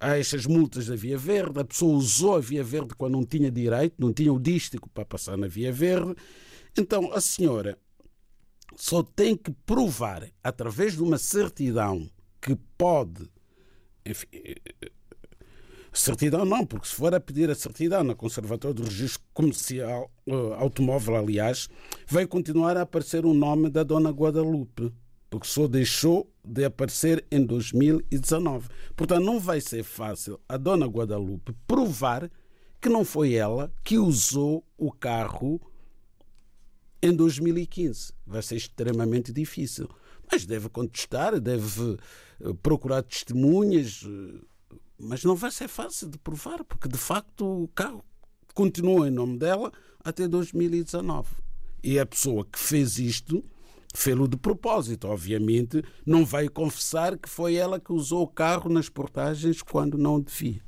há 0.00 0.18
estas 0.18 0.46
multas 0.46 0.86
da 0.86 0.96
Via 0.96 1.18
Verde, 1.18 1.60
a 1.60 1.64
pessoa 1.64 1.96
usou 1.96 2.36
a 2.36 2.40
Via 2.40 2.62
Verde 2.62 2.94
quando 2.96 3.12
não 3.14 3.24
tinha 3.24 3.50
direito, 3.50 3.94
não 3.98 4.12
tinha 4.12 4.32
o 4.32 4.38
dístico 4.38 4.88
para 4.88 5.04
passar 5.04 5.36
na 5.36 5.46
Via 5.46 5.72
Verde. 5.72 6.14
Então 6.76 7.12
a 7.12 7.20
senhora 7.20 7.78
só 8.76 9.02
tem 9.02 9.36
que 9.36 9.50
provar, 9.66 10.28
através 10.42 10.94
de 10.94 11.02
uma 11.02 11.18
certidão 11.18 12.08
que 12.40 12.56
pode. 12.76 13.28
Enfim, 14.06 14.28
certidão 15.92 16.44
não, 16.44 16.64
porque 16.64 16.86
se 16.86 16.94
for 16.94 17.14
a 17.14 17.20
pedir 17.20 17.50
a 17.50 17.54
certidão 17.54 18.04
na 18.04 18.14
Conservatória 18.14 18.74
do 18.74 18.84
Registro 18.84 19.20
Comercial, 19.34 20.10
uh, 20.26 20.54
Automóvel, 20.54 21.16
aliás, 21.16 21.68
vai 22.06 22.26
continuar 22.26 22.76
a 22.76 22.82
aparecer 22.82 23.26
o 23.26 23.34
nome 23.34 23.68
da 23.68 23.82
Dona 23.82 24.10
Guadalupe 24.10 24.92
porque 25.30 25.46
só 25.46 25.66
deixou 25.66 26.32
de 26.44 26.64
aparecer 26.64 27.24
em 27.30 27.44
2019. 27.44 28.68
Portanto, 28.96 29.24
não 29.24 29.38
vai 29.38 29.60
ser 29.60 29.82
fácil 29.82 30.40
a 30.48 30.56
dona 30.56 30.86
Guadalupe 30.86 31.54
provar 31.66 32.30
que 32.80 32.88
não 32.88 33.04
foi 33.04 33.34
ela 33.34 33.72
que 33.84 33.98
usou 33.98 34.64
o 34.76 34.90
carro 34.92 35.60
em 37.02 37.14
2015. 37.14 38.12
Vai 38.26 38.42
ser 38.42 38.56
extremamente 38.56 39.32
difícil. 39.32 39.88
Mas 40.30 40.44
deve 40.44 40.68
contestar, 40.68 41.40
deve 41.40 41.98
eh, 42.40 42.52
procurar 42.62 43.02
testemunhas, 43.02 44.04
eh, 44.06 44.76
mas 44.98 45.24
não 45.24 45.34
vai 45.34 45.50
ser 45.50 45.68
fácil 45.68 46.08
de 46.08 46.18
provar, 46.18 46.64
porque 46.64 46.88
de 46.88 46.98
facto 46.98 47.64
o 47.64 47.68
carro 47.68 48.04
continua 48.54 49.08
em 49.08 49.10
nome 49.10 49.38
dela 49.38 49.72
até 50.04 50.28
2019. 50.28 51.28
E 51.82 51.98
a 51.98 52.04
pessoa 52.04 52.44
que 52.44 52.58
fez 52.58 52.98
isto 52.98 53.44
fê-lo 53.94 54.28
de 54.28 54.36
propósito, 54.36 55.08
obviamente, 55.08 55.82
não 56.04 56.24
vai 56.24 56.48
confessar 56.48 57.16
que 57.16 57.28
foi 57.28 57.54
ela 57.54 57.80
que 57.80 57.92
usou 57.92 58.22
o 58.22 58.28
carro 58.28 58.70
nas 58.70 58.88
portagens 58.88 59.62
quando 59.62 59.96
não 59.96 60.20
devia. 60.20 60.67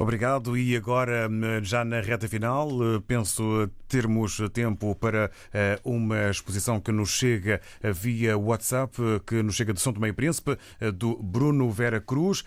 Obrigado. 0.00 0.56
E 0.56 0.74
agora, 0.74 1.28
já 1.62 1.84
na 1.84 2.00
reta 2.00 2.26
final, 2.26 2.70
eh, 2.70 3.02
penso 3.06 3.68
termos 3.86 4.40
tempo 4.50 4.94
para 4.94 5.30
eh, 5.52 5.78
uma 5.84 6.30
exposição 6.30 6.80
que 6.80 6.90
nos 6.90 7.10
chega 7.10 7.60
via 7.82 8.38
WhatsApp, 8.38 8.96
que 9.26 9.42
nos 9.42 9.56
chega 9.56 9.74
de 9.74 9.80
São 9.80 9.92
Tomé 9.92 10.08
e 10.08 10.12
Príncipe, 10.14 10.56
eh, 10.80 10.90
do 10.90 11.16
Bruno 11.16 11.70
Vera 11.70 12.00
Cruz, 12.00 12.42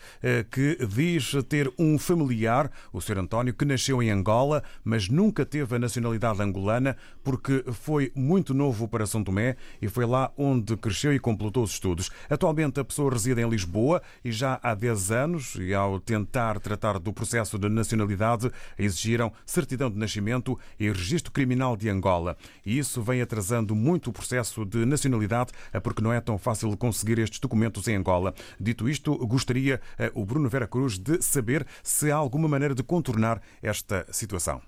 que 0.49 0.80
diz 0.88 1.34
ter 1.47 1.72
um 1.78 1.99
familiar, 1.99 2.72
o 2.91 2.99
Sr. 2.99 3.20
António, 3.20 3.54
que 3.54 3.66
nasceu 3.66 4.01
em 4.01 4.10
Angola, 4.10 4.64
mas 4.84 5.08
nunca 5.08 5.45
teve 5.45 5.76
a 5.76 5.80
nacionalidade 5.80 6.41
angolana 6.41 6.97
porque 7.24 7.64
foi 7.72 8.12
muito 8.16 8.54
novo 8.54 8.88
para 8.88 9.06
São 9.06 9.24
Tomé 9.24 9.58
e 9.82 9.88
foi 9.88 10.06
lá 10.06 10.32
onde 10.38 10.76
cresceu 10.76 11.14
e 11.14 11.20
completou 11.20 11.64
os 11.64 11.72
estudos. 11.72 12.10
Atualmente 12.28 12.80
a 12.80 12.84
pessoa 12.84 13.12
reside 13.12 13.41
em 13.41 13.49
Lisboa 13.49 14.01
e 14.26 14.32
já 14.32 14.60
há 14.64 14.74
10 14.74 15.12
anos, 15.12 15.56
e 15.56 15.74
ao 15.74 15.99
tentar 15.99 16.60
tratar 16.60 16.97
do 16.97 17.14
processo 17.14 17.43
processo 17.44 17.60
de 17.60 17.70
nacionalidade 17.70 18.52
exigiram 18.78 19.32
certidão 19.46 19.89
de 19.89 19.98
nascimento 19.98 20.58
e 20.80 20.89
registro 20.89 21.32
criminal 21.32 21.76
de 21.76 21.89
Angola. 21.89 22.38
E 22.66 22.78
isso 22.78 23.02
vem 23.02 23.22
atrasando 23.22 23.76
muito 23.76 24.10
o 24.10 24.14
processo 24.14 24.66
de 24.66 24.86
nacionalidade, 24.86 25.52
eh, 25.72 25.80
porque 25.80 26.02
não 26.02 26.14
é 26.14 26.22
tão 26.22 26.38
fácil 26.38 26.76
conseguir 26.78 27.20
estes 27.20 27.39
documentos 27.39 27.88
em 27.88 27.96
Angola. 27.96 28.34
Dito 28.60 28.88
isto, 28.88 29.16
gostaria 29.28 29.82
eh, 30.00 30.12
o 30.16 30.26
Bruno 30.26 30.50
Vera 30.50 30.68
Cruz 30.68 30.98
de 30.98 31.22
saber 31.22 31.66
se 31.84 32.12
há 32.12 32.16
alguma 32.16 32.48
maneira 32.48 32.74
de 32.74 32.84
contornar 32.84 33.41
esta 33.62 34.06
situação. 34.12 34.62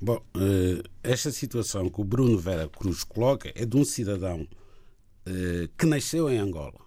Bom, 0.00 0.22
eh, 0.36 0.82
esta 1.02 1.30
situação 1.30 1.90
que 1.90 2.00
o 2.00 2.04
Bruno 2.04 2.38
Vera 2.38 2.68
Cruz 2.68 3.04
coloca 3.04 3.52
é 3.54 3.64
de 3.64 3.76
um 3.76 3.84
cidadão 3.84 4.46
que 5.76 5.84
nasceu 5.84 6.30
em 6.30 6.38
Angola 6.38 6.80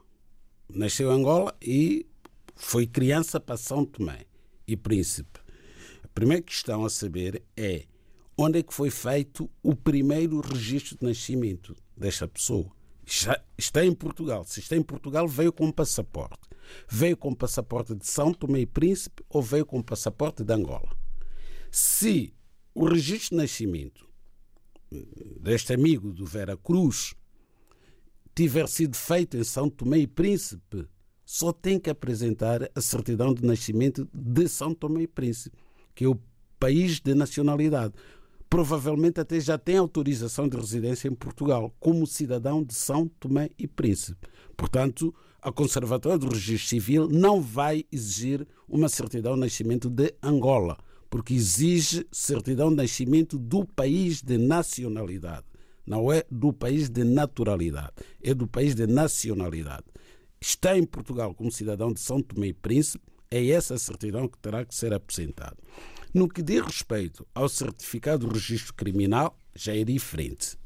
nasceu 0.68 1.12
em 1.12 1.20
Angola 1.20 1.56
e 1.62 2.08
foi 2.56 2.88
criança 2.88 3.40
para 3.40 3.56
São 3.56 3.86
Tomé 3.86 4.26
e 4.74 4.78
Príncipe. 4.78 5.40
A 6.04 6.08
primeira 6.08 6.42
questão 6.42 6.86
a 6.86 6.90
saber 6.90 7.44
é 7.56 7.86
onde 8.38 8.60
é 8.60 8.64
que 8.64 8.74
foi 8.74 8.90
feito 8.90 9.50
o 9.62 9.76
primeiro 9.76 10.42
registro 10.42 10.98
de 10.98 11.06
nascimento 11.06 11.76
desta 11.96 12.28
pessoa. 12.28 12.72
Já 13.06 13.42
está 13.58 13.86
em 13.86 13.94
Portugal. 13.94 14.44
Se 14.46 14.60
está 14.60 14.76
em 14.76 14.82
Portugal, 14.82 15.28
veio 15.28 15.52
com 15.52 15.72
passaporte. 15.72 16.40
Veio 16.90 17.18
com 17.18 17.34
passaporte 17.34 17.94
de 17.96 18.08
São 18.08 18.34
Tomé 18.34 18.62
e 18.62 18.66
Príncipe 18.66 19.24
ou 19.30 19.42
veio 19.42 19.66
com 19.66 19.82
passaporte 19.82 20.44
de 20.44 20.54
Angola. 20.54 20.96
Se 21.70 22.34
o 22.74 22.86
registro 22.86 23.36
de 23.36 23.44
nascimento 23.44 24.10
deste 25.40 25.74
amigo 25.74 26.12
do 26.12 26.26
Vera 26.26 26.58
Cruz 26.58 27.14
tiver 28.34 28.68
sido 28.68 28.96
feito 28.96 29.38
em 29.38 29.44
São 29.44 29.70
Tomé 29.70 30.00
e 30.00 30.08
Príncipe, 30.08 30.88
só 31.26 31.52
tem 31.52 31.80
que 31.80 31.90
apresentar 31.90 32.70
a 32.76 32.82
certidão 32.82 33.34
de 33.34 33.46
nascimento 33.46 34.08
de 34.14 34.48
São 34.48 34.74
Tomé 34.74 35.04
e 35.04 35.08
Príncipe, 35.08 35.58
que 35.96 36.04
é 36.04 36.08
o 36.08 36.20
país 36.60 37.00
de 37.00 37.14
nacionalidade. 37.14 37.94
Provavelmente 38.50 39.20
até 39.20 39.40
já 39.40 39.58
tem 39.58 39.78
autorização 39.78 40.48
de 40.48 40.58
residência 40.58 41.08
em 41.08 41.16
Portugal, 41.16 41.74
como 41.80 42.06
cidadão 42.06 42.64
de 42.64 42.74
São 42.74 43.08
Tomé 43.08 43.50
e 43.58 43.66
Príncipe. 43.66 44.28
Portanto, 44.58 45.14
a 45.42 45.52
Conservatória 45.52 46.20
do 46.20 46.30
Registro 46.30 46.70
Civil 46.70 47.08
não 47.10 47.42
vai 47.42 47.84
exigir 47.92 48.46
uma 48.68 48.90
certidão 48.90 49.34
de 49.34 49.40
nascimento 49.40 49.90
de 49.90 50.14
Angola, 50.22 50.78
porque 51.10 51.34
exige 51.34 52.06
certidão 52.12 52.70
de 52.70 52.76
nascimento 52.76 53.40
do 53.40 53.66
país 53.66 54.22
de 54.22 54.38
nacionalidade. 54.38 55.46
Não 55.86 56.12
é 56.12 56.24
do 56.30 56.54
país 56.54 56.90
de 56.90 57.04
naturalidade, 57.04 57.94
é 58.22 58.34
do 58.34 58.48
país 58.48 58.76
de 58.76 58.86
nacionalidade. 58.86 59.86
Está 60.42 60.76
em 60.76 60.84
Portugal 60.84 61.36
como 61.36 61.52
cidadão 61.52 61.94
de 61.94 62.00
São 62.00 62.20
Tomé 62.20 62.48
e 62.48 62.54
Príncipe, 62.54 63.06
é 63.30 63.50
essa 63.50 63.78
certidão 63.78 64.28
que 64.28 64.40
terá 64.40 64.66
que 64.66 64.74
ser 64.74 64.92
apresentada. 64.92 65.56
No 66.12 66.28
que 66.28 66.42
diz 66.42 66.62
respeito 66.62 67.26
ao 67.34 67.48
certificado 67.48 68.28
de 68.28 68.34
registro 68.34 68.74
criminal, 68.74 69.38
já 69.56 69.76
é 69.76 69.84
diferente. 69.84 70.58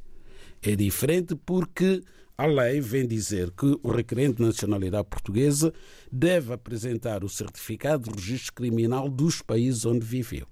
É 0.62 0.76
diferente 0.76 1.36
porque 1.36 2.02
a 2.38 2.46
lei 2.46 2.80
vem 2.80 3.06
dizer 3.06 3.52
que 3.52 3.78
o 3.84 3.92
requerente 3.92 4.38
de 4.38 4.44
nacionalidade 4.44 5.08
portuguesa 5.10 5.74
deve 6.12 6.54
apresentar 6.54 7.24
o 7.24 7.30
certificado 7.30 8.10
de 8.10 8.16
registro 8.16 8.54
criminal 8.54 9.10
dos 9.10 9.42
países 9.42 9.86
onde 9.86 10.06
viveu. 10.06 10.48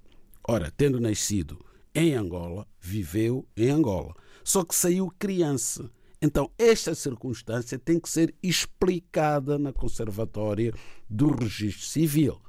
Ora, 0.46 0.70
tendo 0.70 1.00
nascido 1.00 1.58
em 1.94 2.14
Angola, 2.14 2.66
viveu 2.78 3.46
em 3.56 3.70
Angola. 3.70 4.14
Só 4.44 4.62
que 4.64 4.74
saiu 4.74 5.10
criança. 5.18 5.90
Então, 6.24 6.50
esta 6.56 6.94
circunstância 6.94 7.78
tem 7.78 8.00
que 8.00 8.08
ser 8.08 8.34
explicada 8.42 9.58
na 9.58 9.74
Conservatória 9.74 10.72
do 11.06 11.30
Registro 11.30 11.84
Civil. 11.84 12.40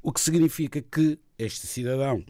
O 0.00 0.12
que 0.12 0.20
significa 0.20 0.80
que 0.80 1.18
este 1.36 1.66
cidadão 1.66 2.24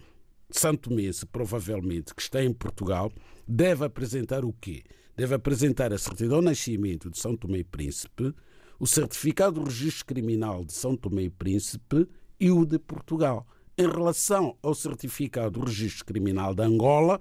santomense, 0.48 1.26
provavelmente, 1.26 2.14
que 2.14 2.22
está 2.22 2.42
em 2.42 2.50
Portugal, 2.50 3.12
deve 3.46 3.84
apresentar 3.84 4.42
o 4.42 4.54
quê? 4.54 4.84
Deve 5.14 5.34
apresentar 5.34 5.92
a 5.92 5.98
certidão 5.98 6.38
de 6.38 6.46
nascimento 6.46 7.10
de 7.10 7.18
São 7.18 7.36
Tomé 7.36 7.58
e 7.58 7.64
Príncipe, 7.64 8.32
o 8.80 8.86
certificado 8.86 9.60
de 9.60 9.66
registro 9.66 10.06
criminal 10.06 10.64
de 10.64 10.72
São 10.72 10.96
Tomé 10.96 11.24
e 11.24 11.30
Príncipe 11.30 12.08
e 12.40 12.50
o 12.50 12.64
de 12.64 12.78
Portugal. 12.78 13.46
Em 13.76 13.86
relação 13.86 14.56
ao 14.62 14.74
certificado 14.74 15.60
de 15.60 15.66
registro 15.66 16.06
criminal 16.06 16.54
de 16.54 16.62
Angola, 16.62 17.20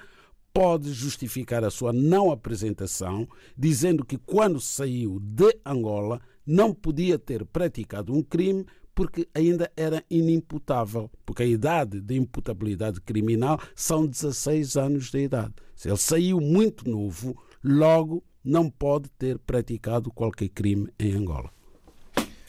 pode 0.56 0.94
justificar 0.94 1.66
a 1.66 1.70
sua 1.70 1.92
não 1.92 2.32
apresentação, 2.32 3.28
dizendo 3.58 4.06
que 4.06 4.18
quando 4.18 4.62
saiu 4.62 5.20
de 5.20 5.54
Angola 5.66 6.22
não 6.48 6.74
podia 6.74 7.20
ter 7.20 7.44
praticado 7.44 8.14
um 8.14 8.24
crime 8.24 8.66
porque 8.96 9.28
ainda 9.36 9.70
era 9.76 10.02
inimputável, 10.10 11.12
porque 11.26 11.44
a 11.44 11.46
idade 11.46 12.00
de 12.00 12.16
imputabilidade 12.16 13.02
criminal 13.02 13.60
são 13.76 14.08
16 14.08 14.78
anos 14.78 15.12
de 15.12 15.20
idade. 15.20 15.54
Se 15.76 15.90
ele 15.90 15.98
saiu 15.98 16.40
muito 16.40 16.90
novo, 16.90 17.38
logo 17.62 18.24
não 18.42 18.70
pode 18.70 19.10
ter 19.10 19.38
praticado 19.38 20.10
qualquer 20.10 20.48
crime 20.48 20.88
em 20.98 21.12
Angola. 21.16 21.50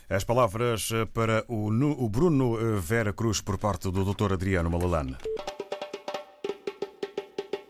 As 0.08 0.22
palavras 0.22 0.90
para 1.12 1.44
o 1.48 2.08
Bruno 2.08 2.80
Vera 2.80 3.12
Cruz 3.12 3.40
por 3.40 3.58
parte 3.58 3.90
do 3.90 4.04
Dr. 4.04 4.34
Adriano 4.34 4.70
Malalane. 4.70 5.16